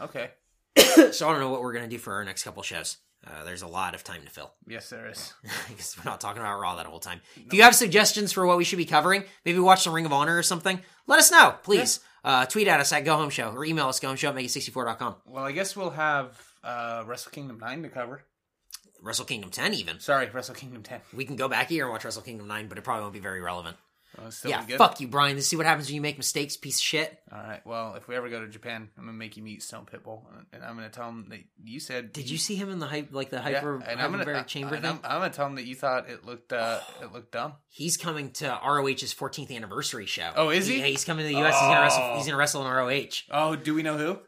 [0.00, 0.30] Okay.
[1.12, 2.98] so I don't know what we're gonna do for our next couple shows.
[3.26, 5.32] Uh, there's a lot of time to fill Yes, there is.
[5.68, 7.20] because we're not talking about Raw that whole time.
[7.34, 10.12] If you have suggestions for what we should be covering, maybe watch some Ring of
[10.12, 12.00] Honor or something, let us know, please.
[12.26, 15.14] Uh, tweet at us at Go Home Show or email us gohomeshow at make64.com.
[15.26, 18.22] Well, I guess we'll have uh, Wrestle Kingdom nine to cover.
[19.00, 20.00] Wrestle Kingdom 10 even.
[20.00, 21.00] Sorry, Wrestle Kingdom ten.
[21.14, 23.20] We can go back here and watch Wrestle Kingdom 9, but it probably won't be
[23.20, 23.76] very relevant.
[24.18, 24.78] Well, yeah, good.
[24.78, 25.36] fuck you, Brian.
[25.36, 27.18] This is what happens when you make mistakes, piece of shit.
[27.32, 27.64] All right.
[27.66, 30.64] Well, if we ever go to Japan, I'm gonna make you meet Stone Pitbull, and
[30.64, 32.12] I'm gonna tell him that you said.
[32.12, 34.42] Did you see him in the hype, like the Yeah, hyper, and I'm gonna uh,
[34.44, 34.92] chamber and thing?
[34.92, 37.54] I'm, I'm gonna tell him that you thought it looked uh, it looked dumb.
[37.68, 40.30] He's coming to ROH's 14th anniversary show.
[40.34, 40.78] Oh, is he?
[40.78, 41.54] Yeah, he's coming to the US.
[41.54, 42.02] He's gonna wrestle.
[42.02, 42.16] Oh.
[42.16, 43.22] He's gonna wrestle in ROH.
[43.30, 44.18] Oh, do we know who?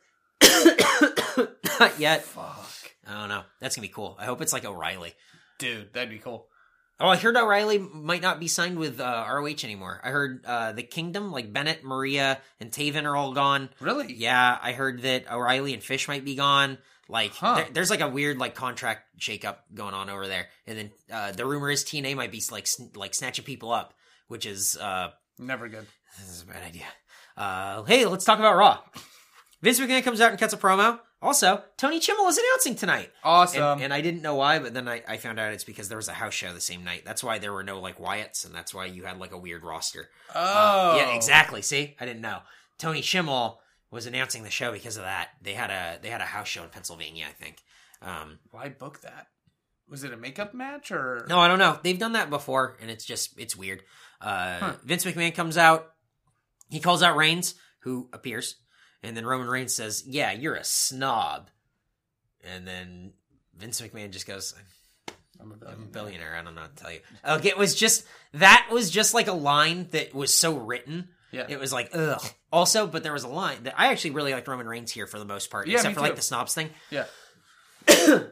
[1.81, 2.25] Not yet.
[2.25, 3.43] Fuck, I don't know.
[3.61, 4.17] That's gonna be cool.
[4.19, 5.15] I hope it's like O'Reilly.
[5.59, 6.47] dude, that'd be cool.
[7.01, 10.01] Oh, I heard O'Reilly might not be signed with uh, ROH anymore.
[10.03, 13.69] I heard uh, the Kingdom, like Bennett, Maria, and Taven are all gone.
[13.79, 14.13] Really?
[14.15, 16.79] Yeah, I heard that O'Reilly and Fish might be gone.
[17.09, 17.55] Like, Huh.
[17.57, 21.33] there- there's like a weird like contract shakeup going on over there, and then uh,
[21.33, 23.95] the rumor is TNA might be like sn- like snatching people up,
[24.27, 25.87] which is uh, Never good.
[26.19, 26.85] this is a bad idea.
[27.37, 28.81] Uh, hey, let's talk about Raw.
[29.63, 30.99] Vince McMahon comes out and cuts a promo.
[31.21, 33.11] Also, Tony Chimel is announcing tonight.
[33.25, 33.63] Awesome.
[33.63, 35.99] And, and I didn't know why, but then I, I found out it's because there
[35.99, 37.03] was a house show the same night.
[37.05, 39.65] That's why there were no like Wyatts, and that's why you had like a weird
[39.65, 40.09] roster.
[40.35, 41.61] oh, Uh, yeah, exactly.
[41.63, 42.41] See, I didn't know.
[42.79, 43.57] Tony Chimel
[43.91, 45.31] was announcing the show because of that.
[45.43, 47.63] They had a they had a house show in Pennsylvania, I think.
[48.01, 49.27] Um, Why book that?
[49.89, 51.81] Was it a makeup match or no, I don't know.
[51.83, 53.83] They've done that before, and it's just it's weird.
[54.21, 54.73] Uh, Huh.
[54.85, 55.89] Vince McMahon comes out.
[56.71, 58.57] He calls out Reigns, who appears,
[59.03, 61.51] and then Roman Reigns says, "Yeah, you're a snob."
[62.45, 63.13] And then
[63.57, 64.55] Vince McMahon just goes,
[65.41, 65.87] I'm a I'm a billionaire.
[65.93, 66.37] billionaire.
[66.37, 67.01] I don't know what to tell you.
[67.27, 71.47] Okay, it was just that was just like a line that was so written Yeah.
[71.49, 72.23] It was like ugh.
[72.53, 75.19] Also, but there was a line that I actually really liked Roman Reigns here for
[75.19, 76.71] the most part, Yeah, except for like the snobs thing.
[76.91, 77.05] Yeah.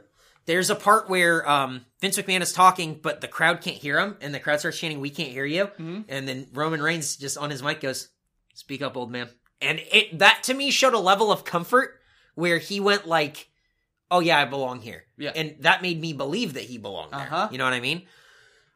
[0.46, 4.16] There's a part where um, Vince McMahon is talking, but the crowd can't hear him,
[4.20, 6.02] and the crowd starts chanting, "We can't hear you!" Mm-hmm.
[6.08, 8.08] And then Roman Reigns just on his mic goes,
[8.54, 9.28] "Speak up, old man."
[9.60, 12.00] And it that to me showed a level of comfort
[12.34, 13.48] where he went like,
[14.10, 15.32] "Oh yeah, I belong here," Yeah.
[15.34, 17.20] and that made me believe that he belonged there.
[17.20, 17.48] Uh-huh.
[17.50, 18.02] You know what I mean?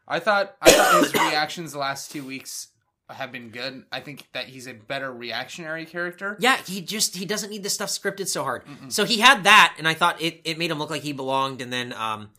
[0.07, 2.69] I thought I thought his reactions the last two weeks
[3.09, 3.83] have been good.
[3.91, 6.35] I think that he's a better reactionary character.
[6.39, 8.63] Yeah, he just he doesn't need this stuff scripted so hard.
[8.89, 11.61] So he had that, and I thought it, it made him look like he belonged.
[11.61, 12.29] And then um,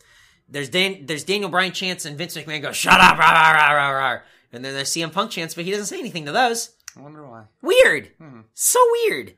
[0.49, 3.71] there's Dan, there's Daniel Bryan chance and Vince McMahon goes, "Shut up!" Rah, rah, rah,
[3.71, 4.19] rah, rah.
[4.51, 6.71] And then there's CM Punk chance, but he doesn't say anything to those.
[6.97, 7.45] I wonder why.
[7.61, 8.11] Weird,
[8.53, 9.33] so weird.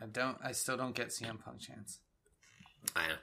[0.00, 0.36] I don't.
[0.44, 1.98] I still don't get CM Punk chance.
[2.96, 3.14] I know.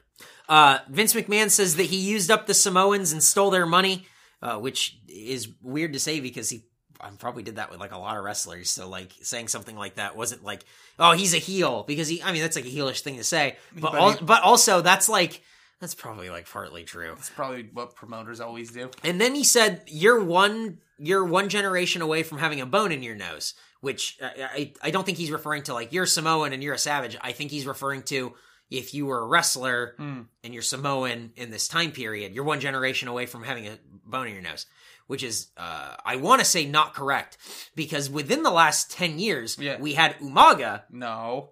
[0.47, 4.05] Uh, Vince McMahon says that he used up the Samoans and stole their money,
[4.41, 6.63] uh, which is weird to say because he
[7.01, 8.69] I probably did that with like a lot of wrestlers.
[8.69, 10.65] So like saying something like that wasn't like,
[10.97, 12.21] oh, he's a heel because he.
[12.23, 14.81] I mean, that's like a heelish thing to say, but But al- he- but also
[14.81, 15.41] that's like
[15.79, 17.13] that's probably like partly true.
[17.15, 18.89] That's probably what promoters always do.
[19.03, 23.03] And then he said, "You're one, you're one generation away from having a bone in
[23.03, 26.61] your nose." Which uh, I, I don't think he's referring to like you're Samoan and
[26.61, 27.15] you're a savage.
[27.21, 28.33] I think he's referring to
[28.69, 30.21] if you were a wrestler Hmm.
[30.43, 34.27] and you're Samoan in this time period, you're one generation away from having a bone
[34.27, 34.65] in your nose.
[35.07, 37.37] Which is, uh, I want to say not correct
[37.73, 39.79] because within the last ten years, Yeah.
[39.79, 41.51] we had Umaga, No.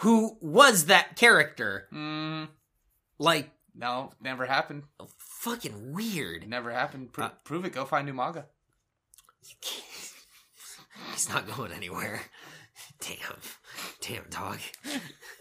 [0.00, 1.88] who was that character.
[1.92, 2.48] Mm,
[3.18, 4.12] Like no.
[4.20, 4.84] Never happened.
[5.18, 6.48] fucking weird.
[6.48, 7.12] Never happened.
[7.12, 7.72] Pro- Uh, prove it.
[7.72, 8.44] Go find Umaga.
[11.12, 12.20] He's not going anywhere.
[13.00, 13.38] Damn.
[14.00, 14.58] Damn, dog.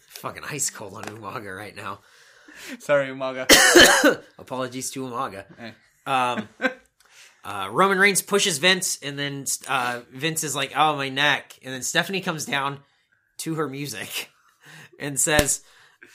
[0.10, 2.00] Fucking ice cold on Umaga right now.
[2.80, 3.46] Sorry, Umaga.
[4.40, 5.46] Apologies to Umaga.
[5.60, 5.72] Eh.
[6.06, 6.48] Um,
[7.44, 11.74] uh, Roman Reigns pushes Vince, and then uh, Vince is like, "Oh, my neck." And
[11.74, 12.80] then Stephanie comes down
[13.40, 14.30] to her music
[15.00, 15.62] and says,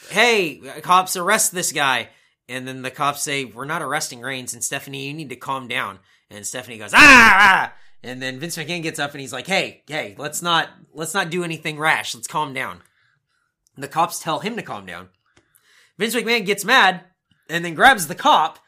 [0.08, 2.08] "Hey, cops, arrest this guy."
[2.48, 5.68] And then the cops say, "We're not arresting Reigns." And Stephanie, you need to calm
[5.68, 6.00] down.
[6.30, 7.72] And Stephanie goes, "Ah!" ah."
[8.02, 11.30] And then Vince McMahon gets up and he's like, "Hey, hey, let's not let's not
[11.30, 12.14] do anything rash.
[12.14, 12.82] Let's calm down."
[13.74, 15.10] And the cops tell him to calm down.
[15.98, 17.04] Vince McMahon gets mad
[17.50, 18.58] and then grabs the cop,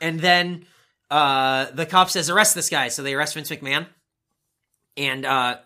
[0.00, 0.66] and then
[1.10, 3.86] uh, the cop says, "Arrest this guy." So they arrest Vince McMahon,
[4.96, 5.58] and uh,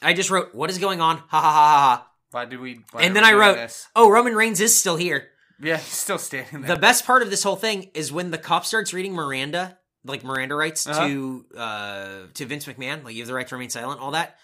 [0.00, 1.96] I just wrote, "What is going on?" Ha ha ha ha.
[1.96, 2.11] ha.
[2.32, 2.80] Why did we?
[2.90, 3.86] Why And then I wrote, this?
[3.94, 5.28] "Oh, Roman Reigns is still here."
[5.60, 6.74] Yeah, he's still standing there.
[6.74, 10.24] The best part of this whole thing is when the cop starts reading Miranda, like
[10.24, 11.06] Miranda rights Uh-huh.
[11.06, 14.36] to uh to Vince McMahon, like you have the right to remain silent, all that.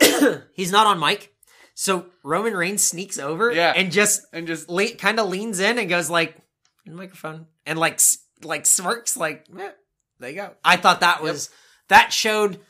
[0.54, 1.32] He's not on mic,
[1.74, 3.72] so Roman Reigns sneaks over Yeah.
[3.76, 6.36] and just and just le- kind of leans in and goes like
[6.86, 9.70] microphone and like s- like smirks like eh,
[10.20, 10.54] there you go.
[10.64, 11.50] I thought that was
[11.88, 12.60] that showed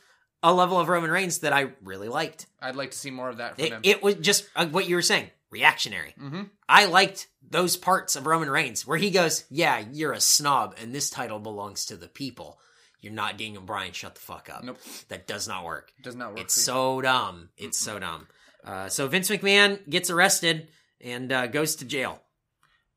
[0.43, 2.45] a level of Roman Reigns that I really liked.
[2.61, 3.81] I'd like to see more of that from It, him.
[3.83, 6.13] it was just uh, what you were saying, reactionary.
[6.17, 10.75] hmm I liked those parts of Roman Reigns where he goes, "Yeah, you're a snob,
[10.81, 12.59] and this title belongs to the people.
[13.01, 13.93] You're not Daniel Bryan.
[13.93, 14.63] Shut the fuck up.
[14.63, 14.77] Nope.
[15.07, 15.91] That does not work.
[16.03, 16.41] Does not work.
[16.41, 17.49] It's so dumb.
[17.57, 18.27] It's so dumb."
[18.63, 20.67] Uh, so Vince McMahon gets arrested
[21.01, 22.21] and uh, goes to jail.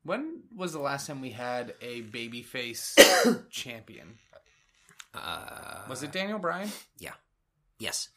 [0.03, 2.93] When was the last time we had a babyface
[3.49, 4.17] champion?
[5.13, 6.69] Uh, Was it Daniel Bryan?
[7.83, 8.07] Yes.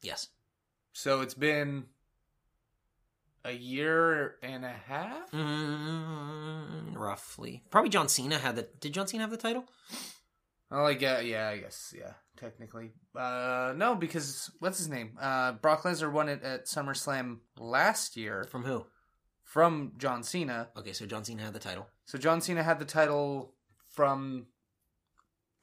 [0.00, 0.28] Yes.
[0.92, 1.86] So it's been
[3.44, 5.30] a year and a half.
[5.32, 7.64] Mm, roughly.
[7.70, 8.68] Probably John Cena had the.
[8.80, 9.64] Did John Cena have the title?
[10.70, 12.92] Oh, like yeah, yeah, I guess yeah, technically.
[13.16, 15.18] Uh, no, because what's his name?
[15.20, 18.86] Uh, Brock Lesnar won it at SummerSlam last year From who?
[19.42, 20.68] from John Cena.
[20.76, 21.88] Okay, so John Cena had the title.
[22.04, 23.54] So John Cena had the title
[23.88, 24.46] from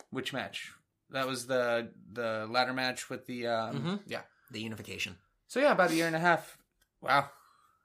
[0.09, 0.73] which match?
[1.11, 3.99] That was the the ladder match with the um, Mhm.
[4.07, 4.21] yeah.
[4.51, 5.17] The unification.
[5.47, 6.57] So yeah, about a year and a half.
[7.01, 7.29] Wow,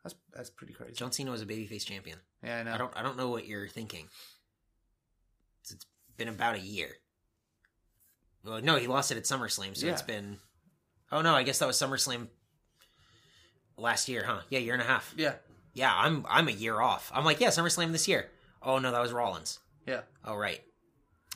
[0.02, 0.94] that's that's pretty crazy.
[0.94, 2.18] John Cena was a babyface champion.
[2.42, 2.72] yeah, I know.
[2.74, 2.96] I don't.
[2.96, 4.06] I don't know what you're thinking.
[5.62, 6.96] It's- it's been about a year.
[8.44, 9.92] Well, no, he lost it at SummerSlam, so Yeah.
[9.92, 10.38] it's been.
[11.12, 12.28] Oh no, I guess that was SummerSlam
[13.76, 14.42] last year, huh?
[14.48, 15.14] Yeah, year and a half.
[15.16, 15.34] Yeah,
[15.74, 16.26] Yeah, I'm.
[16.28, 17.10] I'm a year off.
[17.14, 18.30] I'm like, yeah, SummerSlam this year.
[18.62, 19.58] Oh no, that was Rollins.
[19.86, 20.02] yeah.
[20.24, 20.60] Oh right.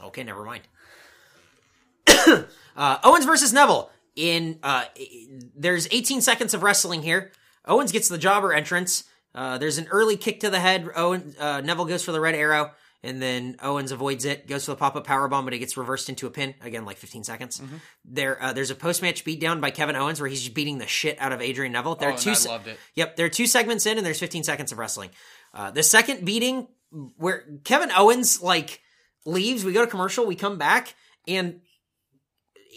[0.00, 0.66] Okay, never mind.
[2.76, 3.90] uh, Owens versus Neville.
[4.14, 4.84] In uh,
[5.54, 7.32] there's 18 seconds of wrestling here.
[7.66, 9.04] Owens gets the jobber entrance.
[9.34, 10.88] Uh, there's an early kick to the head.
[10.96, 12.70] Owen uh, Neville goes for the red arrow,
[13.02, 14.46] and then Owens avoids it.
[14.46, 16.86] Goes for the pop up power bomb, but it gets reversed into a pin again,
[16.86, 17.60] like 15 seconds.
[18.06, 20.86] There, uh, there's a post match beatdown by Kevin Owens where he's just beating the
[20.86, 21.96] shit out of Adrian Neville.
[21.96, 22.30] There oh, are two.
[22.30, 22.78] I se- loved it.
[22.94, 25.10] Yep, there are two segments in, and there's 15 seconds of wrestling.
[25.52, 26.68] Uh, the second beating,
[27.18, 28.80] where Kevin Owens like
[29.26, 30.94] leaves, we go to commercial, we come back,
[31.28, 31.60] and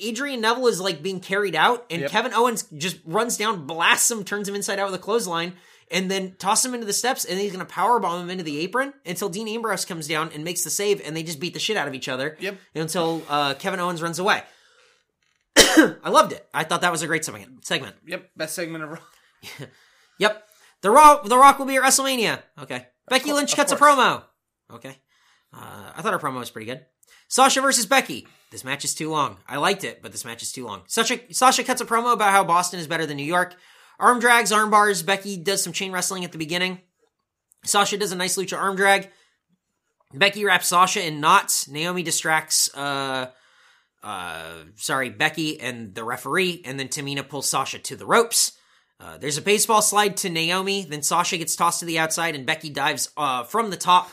[0.02, 2.12] Adrian Neville is like being carried out, and Yep.
[2.12, 5.54] Kevin Owens just runs down, blasts him, turns him inside out with a clothesline,
[5.91, 8.60] and then tosses him into the steps, and then he's gonna powerbomb him into the
[8.60, 11.60] apron until Dean Ambrose comes down and makes the save, and they just beat the
[11.60, 12.38] shit out of each other.
[12.39, 12.58] Yep.
[12.76, 14.43] Until uh, Kevin Owens runs away.
[15.58, 16.47] I loved it.
[16.54, 17.66] I thought that was a great segment.
[17.66, 17.95] Segment.
[18.06, 19.00] Yep, best segment of Raw.
[20.20, 20.43] Yep.
[20.82, 22.41] The Rock, the Rock will be at WrestleMania.
[22.62, 22.86] Okay.
[23.08, 24.24] Becky cour- Lynch of cuts a promo.
[24.72, 24.97] Okay.
[25.54, 26.86] Uh, I thought her promo was pretty good.
[27.28, 28.28] Sasha versus Becky.
[28.52, 29.38] This match is too long.
[29.47, 30.82] I liked it, but this match is too long.
[30.88, 33.56] Sasha, Sasha cuts a promo about how Boston is better than New York.
[34.00, 35.04] Arm drags, arm bars.
[35.04, 36.80] Becky does some chain wrestling at the beginning.
[37.66, 39.10] Sasha does a nice lucha arm drag.
[40.14, 41.68] Becky wraps Sasha in knots.
[41.68, 43.28] Naomi distracts, uh,
[44.02, 48.54] uh, sorry, Becky and the referee, and then Tamina pulls Sasha to the ropes.
[49.00, 52.45] Uh, there's a baseball slide to Naomi, then Sasha gets tossed to the outside, and
[52.45, 54.10] Becky dives uh, from the top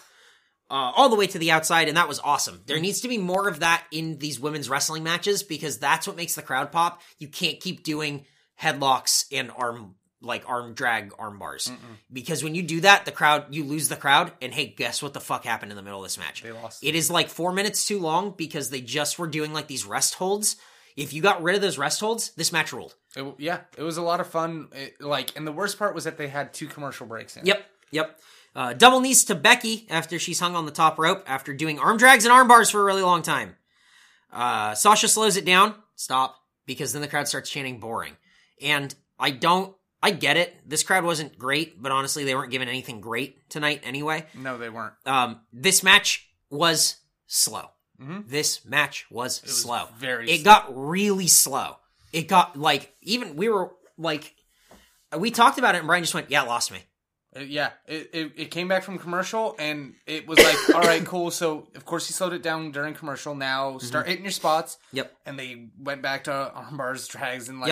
[0.70, 2.62] uh, all the way to the outside, and that was awesome.
[2.66, 6.16] There needs to be more of that in these women's wrestling matches because that's what
[6.16, 7.02] makes the crowd pop.
[7.18, 8.24] You can't keep doing
[8.60, 11.70] headlocks and arm like arm drag arm bars
[12.12, 14.32] because when you do that, the crowd you lose the crowd.
[14.40, 16.42] And hey, guess what the fuck happened in the middle of this match?
[16.42, 16.82] They lost.
[16.82, 20.14] It is like four minutes too long because they just were doing like these rest
[20.14, 20.56] holds.
[20.96, 22.94] If you got rid of those rest holds, this match ruled.
[23.14, 24.68] It, yeah, it was a lot of fun.
[24.72, 27.42] It, like, and the worst part was that they had two commercial breaks in.
[27.42, 27.48] it.
[27.48, 28.20] Yep, yep.
[28.56, 31.98] Uh, double knees to Becky after she's hung on the top rope after doing arm
[31.98, 33.54] drags and arm bars for a really long time.
[34.32, 35.74] Uh, Sasha slows it down.
[35.94, 36.36] Stop.
[36.64, 38.16] Because then the crowd starts chanting boring.
[38.62, 40.56] And I don't, I get it.
[40.66, 44.24] This crowd wasn't great, but honestly, they weren't given anything great tonight anyway.
[44.34, 44.94] No, they weren't.
[45.04, 46.96] Um, this match was
[47.26, 47.70] slow.
[48.00, 48.26] Mhm.
[48.28, 49.88] This match was, was slow.
[49.98, 50.52] very It slow.
[50.52, 51.76] got really slow.
[52.12, 54.34] It got like even we were like
[55.16, 56.78] we talked about it and Brian just went, "Yeah, it lost me."
[57.36, 61.04] Uh, yeah, it, it it came back from commercial and it was like, all right,
[61.04, 61.30] cool.
[61.30, 63.34] So of course he slowed it down during commercial.
[63.34, 64.78] Now start hitting your spots.
[64.92, 65.12] Yep.
[65.26, 67.68] And they went back to arm bars, drags, and like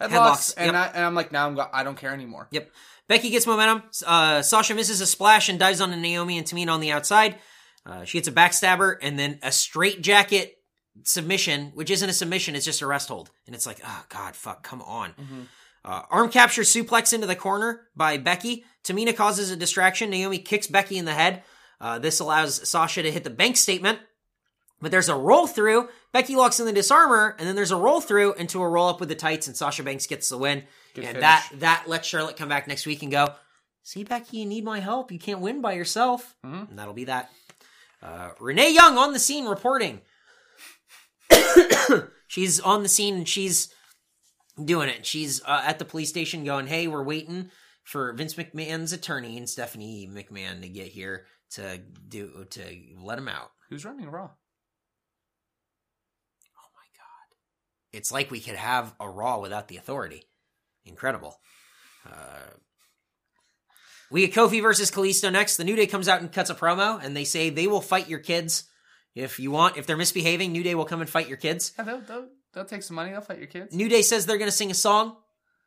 [0.00, 0.10] Yep.
[0.10, 0.12] headlocks.
[0.12, 0.74] Headlocks, And yep.
[0.74, 2.48] I and I'm like, now I'm go- I don't care anymore.
[2.50, 2.70] Yep.
[3.08, 3.84] Becky gets momentum.
[4.06, 7.36] Uh, Sasha misses a splash and dives onto Naomi and Tamina on the outside.
[7.86, 10.56] Uh, she gets a backstabber and then a straight jacket
[11.04, 13.30] submission, which isn't a submission, it's just a rest hold.
[13.46, 15.14] And it's like, oh, God, fuck, come on.
[15.88, 18.62] Uh, arm capture suplex into the corner by Becky.
[18.84, 20.10] Tamina causes a distraction.
[20.10, 21.42] Naomi kicks Becky in the head.
[21.80, 23.98] Uh, this allows Sasha to hit the bank statement.
[24.82, 25.88] But there's a roll through.
[26.12, 29.00] Becky locks in the disarmer, and then there's a roll through into a roll up
[29.00, 30.64] with the tights, and Sasha Banks gets the win.
[30.94, 31.20] Good and finish.
[31.22, 33.34] that that lets Charlotte come back next week and go,
[33.82, 35.10] "See, Becky, you need my help.
[35.10, 36.68] You can't win by yourself." Mhm.
[36.68, 37.30] And that'll be that.
[38.02, 40.02] Uh, Renee Young on the scene reporting.
[42.28, 43.72] she's on the scene and she's
[44.64, 45.06] doing it.
[45.06, 47.50] She's uh, at the police station going, "Hey, we're waiting
[47.84, 51.78] for Vince McMahon's attorney and Stephanie McMahon to get here to
[52.08, 52.64] do to
[53.02, 54.30] let him out." Who's running Raw?
[56.56, 57.36] Oh my god!
[57.92, 60.24] It's like we could have a Raw without the authority.
[60.84, 61.38] Incredible.
[62.06, 62.52] Uh,
[64.10, 65.56] we get Kofi versus Kalisto next.
[65.56, 68.08] The New Day comes out and cuts a promo, and they say they will fight
[68.08, 68.64] your kids
[69.14, 69.76] if you want.
[69.76, 71.72] If they're misbehaving, New Day will come and fight your kids.
[71.76, 73.10] Yeah, they'll, they'll they'll take some money.
[73.10, 73.74] They'll fight your kids.
[73.74, 75.16] New Day says they're going to sing a song,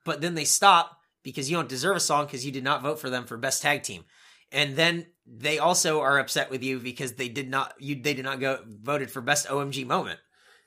[0.05, 2.99] but then they stop because you don't deserve a song because you did not vote
[2.99, 4.03] for them for best tag team.
[4.51, 8.25] And then they also are upset with you because they did not you they did
[8.25, 10.19] not go voted for best OMG moment.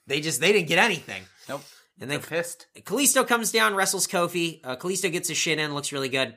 [0.07, 1.23] They just they didn't get anything.
[1.49, 1.63] Nope.
[2.01, 2.67] And They're pissed.
[2.81, 4.61] Kalisto comes down, wrestles Kofi.
[4.65, 6.37] Uh, Kalisto gets his shit in, looks really good.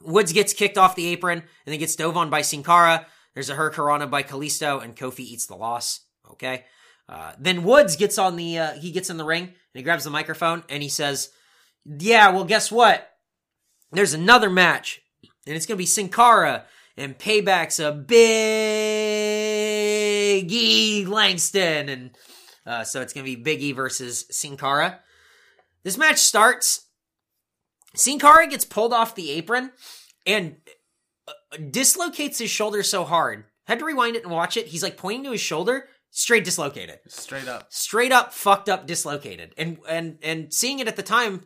[0.00, 3.06] Woods gets kicked off the apron and then gets dove on by Sin Cara.
[3.34, 6.00] There's a Hurricanrana by Kalisto, and Kofi eats the loss.
[6.32, 6.64] Okay.
[7.12, 10.04] Uh, then Woods gets on the uh, he gets in the ring and he grabs
[10.04, 11.28] the microphone and he says,
[11.84, 13.06] "Yeah, well, guess what?
[13.90, 15.02] There's another match,
[15.46, 16.64] and it's gonna be Sin Cara
[16.96, 18.16] and Payback's a big
[20.50, 22.16] E Langston, and
[22.64, 25.00] uh, so it's gonna be Big E versus Sin Cara."
[25.82, 26.86] This match starts.
[27.94, 29.72] Sin Cara gets pulled off the apron
[30.26, 30.56] and
[31.28, 31.32] uh,
[31.70, 33.44] dislocates his shoulder so hard.
[33.64, 34.68] Had to rewind it and watch it.
[34.68, 37.00] He's like pointing to his shoulder, straight dislocated.
[37.08, 37.72] Straight up.
[37.72, 39.52] straight up fucked up dislocated.
[39.58, 41.44] And and and seeing it at the time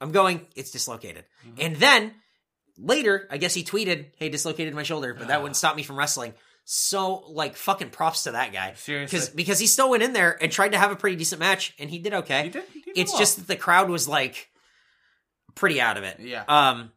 [0.00, 1.24] i'm going it's dislocated.
[1.58, 2.12] And then
[2.76, 5.96] later i guess he tweeted hey dislocated my shoulder but that wouldn't stop me from
[5.98, 6.34] wrestling.
[6.64, 8.74] So like fucking props to that guy.
[8.74, 9.16] Seriously.
[9.18, 11.74] because because he still went in there and tried to have a pretty decent match
[11.78, 12.44] and he did okay.
[12.44, 13.18] He did- he did it's well.
[13.20, 14.48] just that the crowd was like
[15.54, 16.20] pretty out of it.
[16.20, 16.44] Yeah.
[16.48, 16.92] um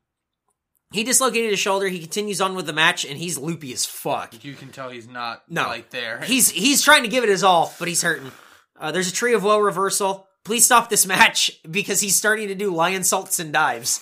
[0.91, 4.43] he dislocated his shoulder he continues on with the match and he's loopy as fuck
[4.43, 5.63] You can tell he's not No.
[5.67, 6.21] like there.
[6.21, 8.31] He's he's trying to give it his all, but he's hurting.
[8.79, 10.27] Uh, there's a tree of woe reversal.
[10.43, 14.01] Please stop this match because he's starting to do lionsaults and dives.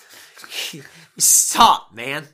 [1.18, 2.28] stop, man.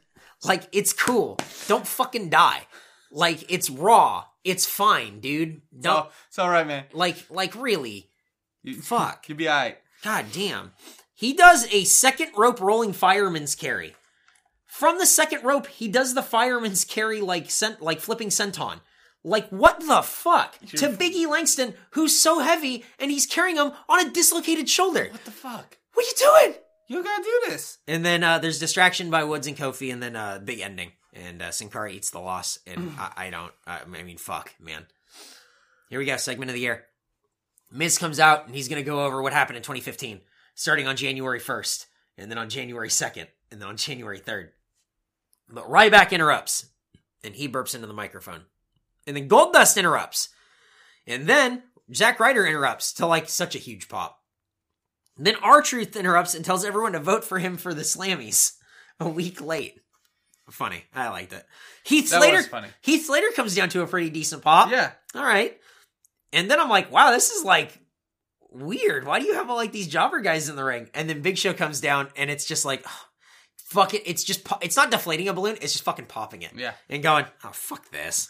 [0.43, 1.38] Like it's cool.
[1.68, 2.68] Don't fucking die.
[3.12, 4.26] Like it's raw.
[4.43, 5.62] It's fine, dude.
[5.74, 6.86] Don't no, it's all right, man.
[6.93, 8.10] like like really.
[8.64, 9.26] You- Fuck.
[9.30, 9.78] You'd be alright.
[10.03, 10.72] God damn.
[11.16, 13.95] He does a second rope rolling fireman's carry.
[14.76, 18.82] From the second rope, he does the fireman's carry like cent- like flipping senton.
[19.23, 20.59] Like what the fuck?
[20.67, 25.07] To Biggie Langston, who's so heavy and he's carrying him on a dislocated shoulder.
[25.09, 25.78] What the fuck?
[25.93, 26.59] What are you doing?
[26.89, 27.78] You gotta do this.
[27.88, 30.91] And then uh, there's distraction by Woods and Kofi, and then uh, big ending.
[31.13, 33.53] And uh, Sin Cara eats the loss, and I, I don't.
[33.65, 34.86] I, I mean, fuck, man.
[35.89, 36.84] Here we go, segment of the year.
[37.71, 40.19] Miz comes out, and he's gonna go over what happened in 2015,
[40.53, 41.86] starting on January 1st,
[42.17, 44.49] and then on January 2nd, and then on January 3rd.
[45.50, 46.68] But Ryback interrupts,
[47.24, 48.41] and he burps into the microphone,
[49.06, 50.30] and then Goldust interrupts,
[51.06, 54.20] and then Zack Ryder interrupts to like such a huge pop.
[55.18, 58.54] Then R Truth interrupts and tells everyone to vote for him for the Slammies
[59.00, 59.80] a week late.
[60.50, 60.84] Funny.
[60.93, 61.43] I liked it.
[61.84, 62.68] Heath That Slater funny.
[62.82, 64.70] Heath Slater comes down to a pretty decent pop.
[64.70, 64.91] Yeah.
[65.16, 65.58] All right.
[66.34, 67.80] And then I'm like, wow, this is like
[68.52, 69.08] weird.
[69.08, 70.89] Why do you have all like these jobber guys in the ring?
[70.93, 72.86] And then Big Show comes down and it's just like
[73.66, 74.03] fuck it.
[74.05, 76.51] It's just it's not deflating a balloon, it's just fucking popping it.
[76.55, 76.74] Yeah.
[76.89, 78.30] And going, "Oh, fuck this."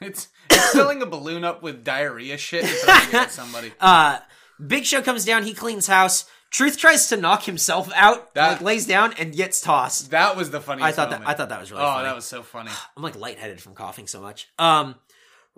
[0.00, 3.72] It's, it's filling a balloon up with diarrhea shit and throwing it at somebody.
[3.80, 4.18] Uh,
[4.64, 6.28] Big Show comes down, he cleans house.
[6.50, 10.10] Truth tries to knock himself out, That- like lays down and gets tossed.
[10.10, 11.28] That was the funniest I thought that.
[11.28, 12.04] I thought that was really oh, funny.
[12.04, 12.70] that was so funny.
[12.96, 14.48] I'm like lightheaded from coughing so much.
[14.58, 14.94] Um,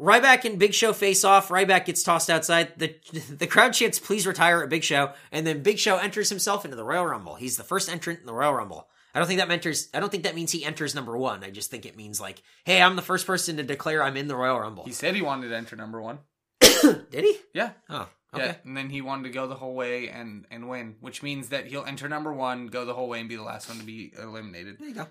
[0.01, 1.49] Ryback and Big Show face off.
[1.49, 2.73] Ryback gets tossed outside.
[2.79, 2.95] The
[3.31, 6.77] the crowd chants, "Please retire!" at Big Show, and then Big Show enters himself into
[6.77, 7.35] the Royal Rumble.
[7.35, 8.89] He's the first entrant in the Royal Rumble.
[9.15, 9.89] I don't think that enters.
[9.93, 11.45] I don't think that means he enters number one.
[11.45, 14.29] I just think it means like, hey, I'm the first person to declare I'm in
[14.29, 14.85] the Royal Rumble.
[14.85, 16.21] He said he wanted to enter number one.
[16.61, 17.37] Did he?
[17.53, 17.73] Yeah.
[17.89, 18.47] Oh, okay.
[18.47, 21.49] Yeah, and then he wanted to go the whole way and and win, which means
[21.51, 23.85] that he'll enter number one, go the whole way, and be the last one to
[23.85, 24.79] be eliminated.
[24.79, 25.07] There you go.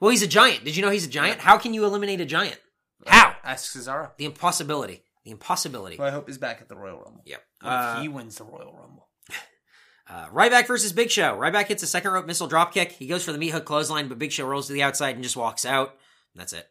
[0.00, 0.64] Well, he's a giant.
[0.64, 1.40] Did you know he's a giant?
[1.40, 2.58] How can you eliminate a giant?
[3.06, 3.34] How?
[3.44, 4.10] Ask Cesaro.
[4.16, 5.02] The impossibility.
[5.24, 5.96] The impossibility.
[5.96, 7.22] Who I hope is back at the Royal Rumble.
[7.26, 7.42] Yep.
[7.62, 9.08] What if Uh, he wins the Royal Rumble?
[10.10, 11.36] Uh, Ryback versus Big Show.
[11.36, 12.92] Ryback hits a second rope missile drop kick.
[12.92, 15.22] He goes for the meat hook clothesline, but Big Show rolls to the outside and
[15.22, 15.94] just walks out.
[16.34, 16.66] That's it.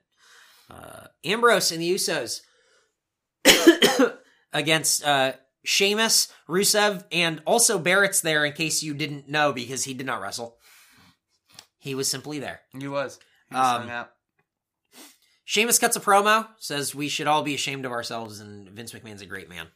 [0.72, 2.42] Uh, Ambrose and the Usos
[4.54, 9.94] against uh, Sheamus, Rusev, and also Barrett's there in case you didn't know because he
[9.94, 10.58] did not wrestle.
[11.80, 12.62] He was simply there.
[12.78, 13.20] He was.
[13.50, 14.12] He was Um, hung out.
[15.48, 19.22] Sheamus cuts a promo, says we should all be ashamed of ourselves, and Vince McMahon's
[19.22, 19.68] a great man.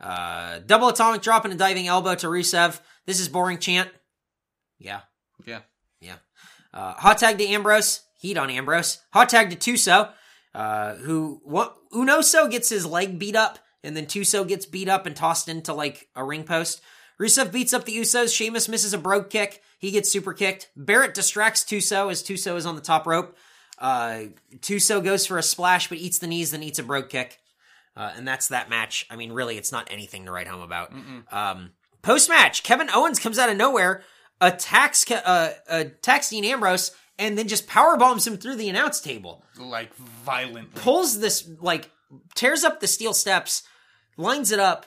[0.00, 2.80] Uh, double atomic drop and a diving elbow to Rusev.
[3.04, 3.90] This is boring chant.
[4.78, 5.00] Yeah.
[5.44, 5.60] Yeah.
[6.00, 6.14] Yeah.
[6.72, 8.00] Uh, hot tag to Ambrose.
[8.18, 9.02] Heat on Ambrose.
[9.12, 10.10] Hot tag to Tuso,
[10.54, 15.04] uh, who, what, Unoso gets his leg beat up, and then Tuso gets beat up
[15.04, 16.80] and tossed into like a ring post.
[17.20, 18.34] Rusev beats up the Usos.
[18.34, 19.60] Sheamus misses a brogue kick.
[19.78, 20.70] He gets super kicked.
[20.74, 23.36] Barrett distracts Tuso as Tuso is on the top rope.
[23.80, 24.24] Uh,
[24.56, 27.38] Tuso goes for a splash, but eats the knees, then eats a brogue kick.
[27.96, 29.06] Uh, and that's that match.
[29.10, 30.92] I mean, really, it's not anything to write home about.
[31.32, 31.70] Um,
[32.02, 34.02] Post match, Kevin Owens comes out of nowhere,
[34.40, 39.00] attacks Ke- uh, attacks Dean Ambrose, and then just power bombs him through the announce
[39.00, 39.44] table.
[39.58, 40.80] Like violently.
[40.80, 41.90] Pulls this like
[42.36, 43.64] tears up the steel steps,
[44.16, 44.86] lines it up,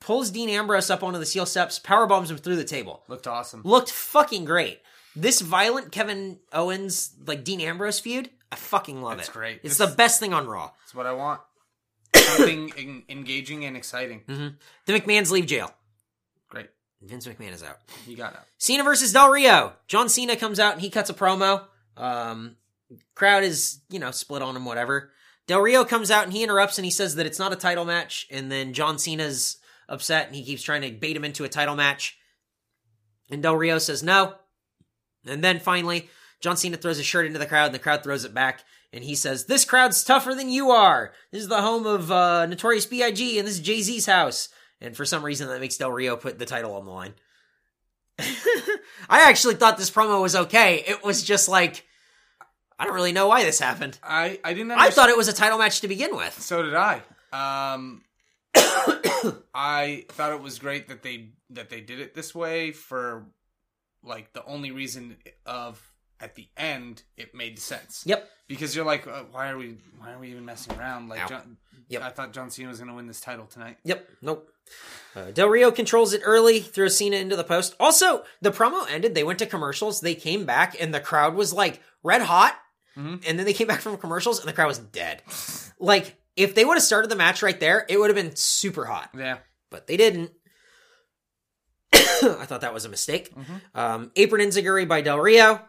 [0.00, 3.02] pulls Dean Ambrose up onto the steel steps, power bombs him through the table.
[3.08, 3.62] Looked awesome.
[3.64, 4.80] Looked fucking great.
[5.20, 9.20] This violent Kevin Owens like Dean Ambrose feud, I fucking love it.
[9.20, 9.32] It's it.
[9.32, 9.60] great.
[9.62, 10.70] It's This- the best thing on Raw.
[10.80, 11.40] That's what I want.
[12.16, 14.22] Something en- engaging and exciting.
[14.26, 15.72] The McMahon's leave jail.
[16.48, 16.68] Great.
[17.02, 17.76] Vince McMahon is out.
[18.06, 18.40] You got it.
[18.58, 19.74] Cena versus Del Rio.
[19.88, 21.64] John Cena comes out and he cuts a promo.
[21.96, 22.56] Um,
[23.14, 25.10] crowd is, you know, split on him, whatever.
[25.46, 27.84] Del Rio comes out and he interrupts and he says that it's not a title
[27.84, 28.26] match.
[28.30, 29.58] And then John Cena's
[29.88, 32.16] upset and he keeps trying to bait him into a title match.
[33.30, 34.34] And Del Rio says no.
[35.26, 36.08] And then finally,
[36.40, 38.64] John Cena throws his shirt into the crowd and the crowd throws it back.
[38.92, 41.12] And he says, This crowd's tougher than you are.
[41.30, 43.38] This is the home of uh, Notorious B.I.G.
[43.38, 44.48] and this is Jay Z's house.
[44.80, 47.14] And for some reason, that makes Del Rio put the title on the line.
[49.08, 50.84] I actually thought this promo was okay.
[50.86, 51.86] It was just like,
[52.78, 53.98] I don't really know why this happened.
[54.02, 54.72] I I didn't.
[54.72, 56.40] I thought it was a title match to begin with.
[56.40, 57.02] So did I.
[57.32, 58.02] Um,
[59.54, 63.26] I thought it was great that they that they did it this way for
[64.02, 65.80] like the only reason of
[66.20, 68.02] at the end it made sense.
[68.06, 68.28] Yep.
[68.48, 71.08] Because you're like, uh, why are we why are we even messing around?
[71.08, 71.26] Like, Ow.
[71.28, 71.56] John,
[71.88, 72.02] Yep.
[72.02, 73.78] I thought John Cena was going to win this title tonight.
[73.84, 74.08] Yep.
[74.22, 74.48] Nope.
[75.16, 77.74] Uh, Del Rio controls it early, throws Cena into the post.
[77.80, 79.16] Also, the promo ended.
[79.16, 80.00] They went to commercials.
[80.00, 82.56] They came back, and the crowd was like red hot.
[82.96, 83.24] Mhm.
[83.26, 85.22] And then they came back from commercials, and the crowd was dead.
[85.80, 88.84] like, if they would have started the match right there, it would have been super
[88.84, 89.10] hot.
[89.16, 89.38] Yeah.
[89.70, 90.32] but they didn't.
[92.40, 93.32] I thought that was a mistake.
[93.74, 95.60] Um, apron Enzuigiri by Del Rio.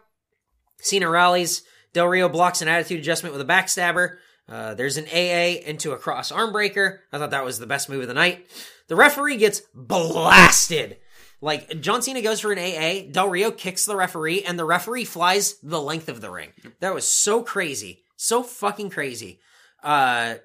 [0.80, 1.62] Cena rallies.
[1.92, 4.16] Del Rio blocks an attitude adjustment with a backstabber.
[4.48, 7.00] Uh, there's an AA into a cross arm breaker.
[7.12, 8.46] I thought that was the best move of the night.
[8.88, 10.98] The referee gets blasted.
[11.40, 15.04] Like John Cena goes for an AA, Del Rio kicks the referee, and the referee
[15.04, 16.50] flies the length of the ring.
[16.80, 19.40] That was so crazy, so fucking crazy.
[19.82, 20.36] Uh,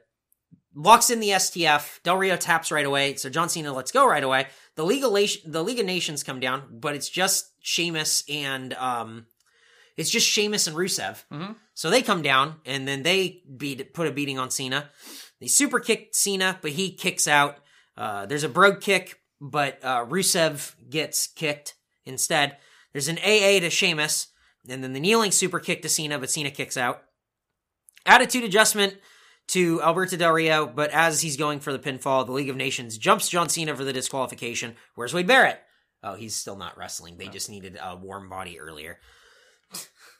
[0.77, 2.01] locks in the STF.
[2.03, 4.47] Del Rio taps right away, so John Cena lets go right away.
[4.75, 8.73] The League of, La- the League of Nations come down, but it's just Sheamus and
[8.75, 9.25] um,
[9.97, 11.23] it's just Sheamus and Rusev.
[11.31, 11.55] Mhm.
[11.73, 14.89] So they come down and then they beat put a beating on Cena.
[15.39, 17.57] They super kick Cena, but he kicks out.
[17.97, 21.75] Uh, there's a brogue kick, but uh, Rusev gets kicked
[22.05, 22.57] instead.
[22.93, 24.27] There's an AA to Sheamus,
[24.69, 27.03] and then the kneeling super kick to Cena, but Cena kicks out.
[28.05, 28.95] Attitude adjustment
[29.47, 32.97] to Alberto Del Rio, but as he's going for the pinfall, the League of Nations
[32.97, 34.75] jumps John Cena for the disqualification.
[34.95, 35.61] Where's Wade Barrett?
[36.03, 37.17] Oh, he's still not wrestling.
[37.17, 38.99] They just needed a warm body earlier.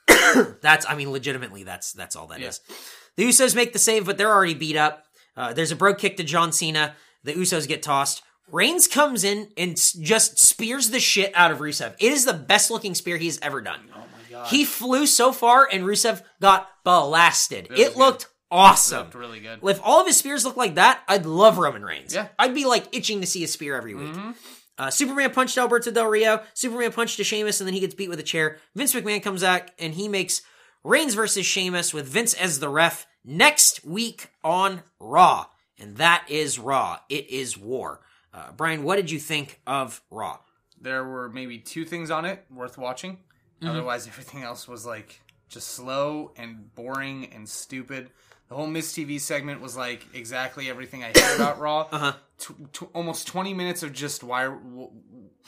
[0.62, 2.62] that's, I mean, legitimately, that's that's all that is.
[2.68, 2.76] Yeah.
[3.18, 5.04] The Usos make the save, but they're already beat up.
[5.36, 6.96] Uh, there's a brogue kick to John Cena.
[7.24, 8.24] The Usos get tossed.
[8.52, 11.96] Reigns comes in and just spears the shit out of Rusev.
[12.00, 13.82] It is the best looking spear he's ever done.
[13.94, 14.48] Oh my god.
[14.48, 17.68] He flew so far, and Rusev got blasted.
[17.72, 17.96] It good.
[17.98, 19.10] looked awesome.
[19.14, 19.60] really good.
[19.64, 22.14] If all of his spears look like that, I'd love Roman Reigns.
[22.14, 22.28] Yeah.
[22.40, 24.14] I'd be like itching to see a spear every week.
[24.14, 24.36] Mhm.
[24.78, 26.44] Uh, Superman punched Alberto Del Rio.
[26.54, 28.60] Superman punched to Sheamus, and then he gets beat with a chair.
[28.76, 30.42] Vince McMahon comes back, and he makes
[30.84, 35.48] Reigns versus Sheamus with Vince as the ref next week on Raw.
[35.80, 37.00] And that is Raw.
[37.10, 38.02] It is war.
[38.34, 40.40] Uh, Bryan, what did you think of Raw?
[40.80, 43.14] There were maybe two things on it worth watching.
[43.62, 43.68] Mm-hmm.
[43.70, 48.12] Otherwise, everything else was like just slow and boring and stupid.
[48.50, 51.88] The whole Miz TV segment was like exactly everything I hate about Raw.
[51.92, 52.14] Uh-huh.
[52.40, 54.92] Tw- tw- almost twenty minutes of just why w-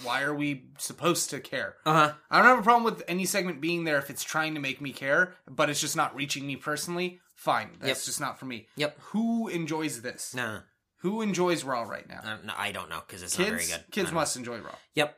[0.04, 1.76] why are we supposed to care?
[1.86, 2.14] Uh huh.
[2.32, 4.82] I don't have a problem with any segment being there if it's trying to make
[4.82, 7.20] me care, but it's just not reaching me personally.
[7.36, 8.06] Fine, that's Yep.
[8.06, 8.68] just not for me.
[8.76, 8.98] Yep.
[9.12, 10.34] Who enjoys this?
[10.34, 10.62] No,
[10.98, 12.22] Who enjoys Raw right now?
[12.24, 13.84] no, no, I don't know because it's not very good.
[13.92, 14.22] Kids don't know.
[14.22, 14.76] must enjoy Raw.
[14.96, 15.16] Yep.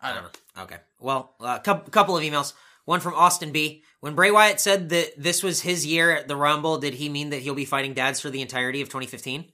[0.00, 0.62] I don't know.
[0.64, 0.76] Okay.
[1.00, 2.52] Well, a uh, couple of emails.
[2.88, 3.82] One from Austin B.
[4.00, 7.28] When Bray Wyatt said that this was his year at the Rumble, did he mean
[7.28, 9.44] that he'll be fighting dads for the entirety of 2015?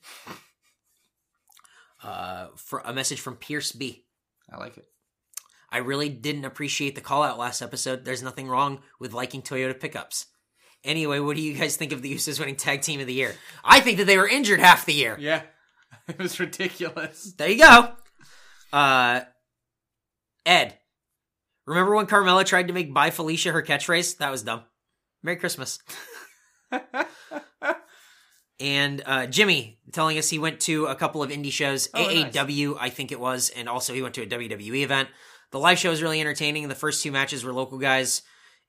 [2.04, 4.04] Uh, for a message from Pierce B.
[4.48, 4.86] I like it.
[5.68, 8.04] I really didn't appreciate the call out last episode.
[8.04, 10.26] There's nothing wrong with liking Toyota pickups.
[10.84, 13.34] Anyway, what do you guys think of the Usos winning tag team of the year?
[13.64, 15.16] I think that they were injured half the year.
[15.18, 15.42] Yeah,
[16.06, 17.32] it was ridiculous.
[17.36, 17.94] There you go.
[18.72, 19.22] Uh,
[20.46, 20.78] Ed,
[21.66, 24.18] remember when Carmella tried to make "Bye Felicia" her catchphrase?
[24.18, 24.62] That was dumb.
[25.22, 25.78] Merry Christmas.
[28.60, 32.34] And uh, Jimmy telling us he went to a couple of indie shows, Oh, nice.
[32.34, 35.08] AAW, I think it was, and also he went to a WWE event.
[35.50, 36.68] The live show was really entertaining.
[36.68, 38.22] The first two matches were local guys,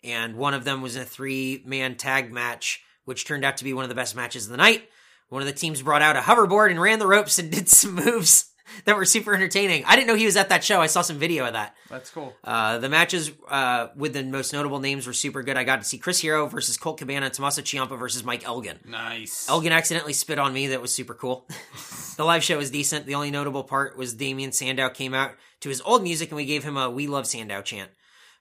[0.04, 3.74] and one of them was a three man tag match, which turned out to be
[3.74, 4.90] one of the best matches of the night.
[5.30, 7.94] One of the teams brought out a hoverboard and ran the ropes and did some
[8.06, 8.52] moves
[8.86, 9.84] that were super entertaining.
[9.86, 10.82] I didn't know he was at that show.
[10.82, 11.76] I saw some video of that.
[11.90, 12.34] That's cool.
[12.44, 15.58] Uh, the matches uh, with the most notable names were super good.
[15.58, 18.80] I got to see Chris Hero versus Colt Cabana, Tommaso Ciampa versus Mike Elgin.
[18.86, 19.48] Nice.
[19.50, 20.68] Elgin accidentally spit on me.
[20.68, 21.48] That was super cool.
[22.18, 23.06] the live show was decent.
[23.06, 26.46] The only notable part was Damien Sandow came out to his old music and we
[26.46, 27.92] gave him a "We Love Sandow" chant.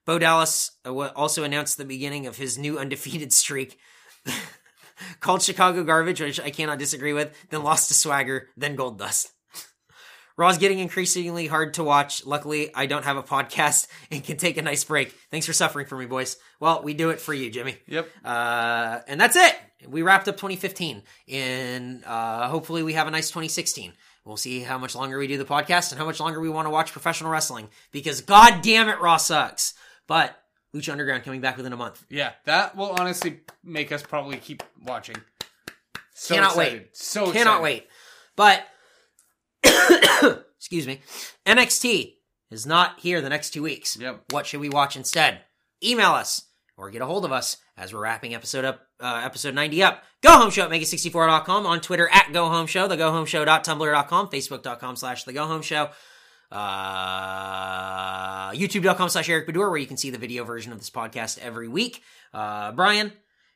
[0.04, 3.78] Bo Dallas uh, also announced the beginning of his new undefeated streak.
[5.20, 9.32] Called Chicago Garbage, which I cannot disagree with, then lost to Swagger, then Goldust.
[10.36, 12.26] Raw's getting increasingly hard to watch.
[12.26, 15.12] Luckily, I don't have a podcast and can take a nice break.
[15.30, 16.36] Thanks for suffering for me, boys.
[16.60, 17.76] Well, we do it for you, Jimmy.
[17.86, 18.08] Yep.
[18.24, 19.54] Uh, and that's it.
[19.86, 23.92] We wrapped up 2015, and uh, hopefully we have a nice 2016.
[24.24, 26.64] We'll see how much longer we do the podcast and how much longer we want
[26.66, 29.74] to watch professional wrestling because god damn it, Raw sucks.
[30.06, 30.34] But
[30.74, 32.02] Lucha Underground coming back within a month.
[32.08, 35.16] Yeah, that will honestly make us probably keep watching.
[36.14, 36.78] So Cannot excited.
[36.80, 36.96] wait.
[36.96, 37.62] So Cannot excited.
[37.62, 37.88] wait.
[38.36, 38.66] But
[40.58, 41.00] excuse me,
[41.46, 42.14] NXT
[42.50, 43.96] is not here the next two weeks.
[43.96, 44.24] Yep.
[44.30, 45.40] What should we watch instead?
[45.82, 46.42] Email us
[46.76, 50.02] or get a hold of us as we're wrapping episode up, uh, episode 90 up.
[50.22, 54.28] Go home show at mega64.com on Twitter at go home show, the go home show.tumblr.com,
[54.28, 55.90] facebook.com slash the go home show,
[56.50, 61.38] uh, youtube.com slash Eric Baudour, where you can see the video version of this podcast
[61.38, 62.02] every week.
[62.32, 63.12] Uh, Bryan,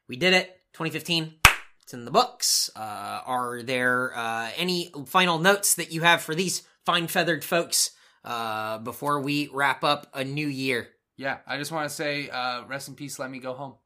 [0.09, 0.55] we did it.
[0.75, 1.48] 2015.
[1.89, 2.69] It's in the books.
[2.77, 7.93] Uh, are there uh, any final notes that you have for these fine feathered folks
[8.27, 10.89] uh, before we wrap up a new year?
[11.17, 13.19] Yeah, I just want to say, uh, rest in peace.
[13.19, 13.77] Let me go home.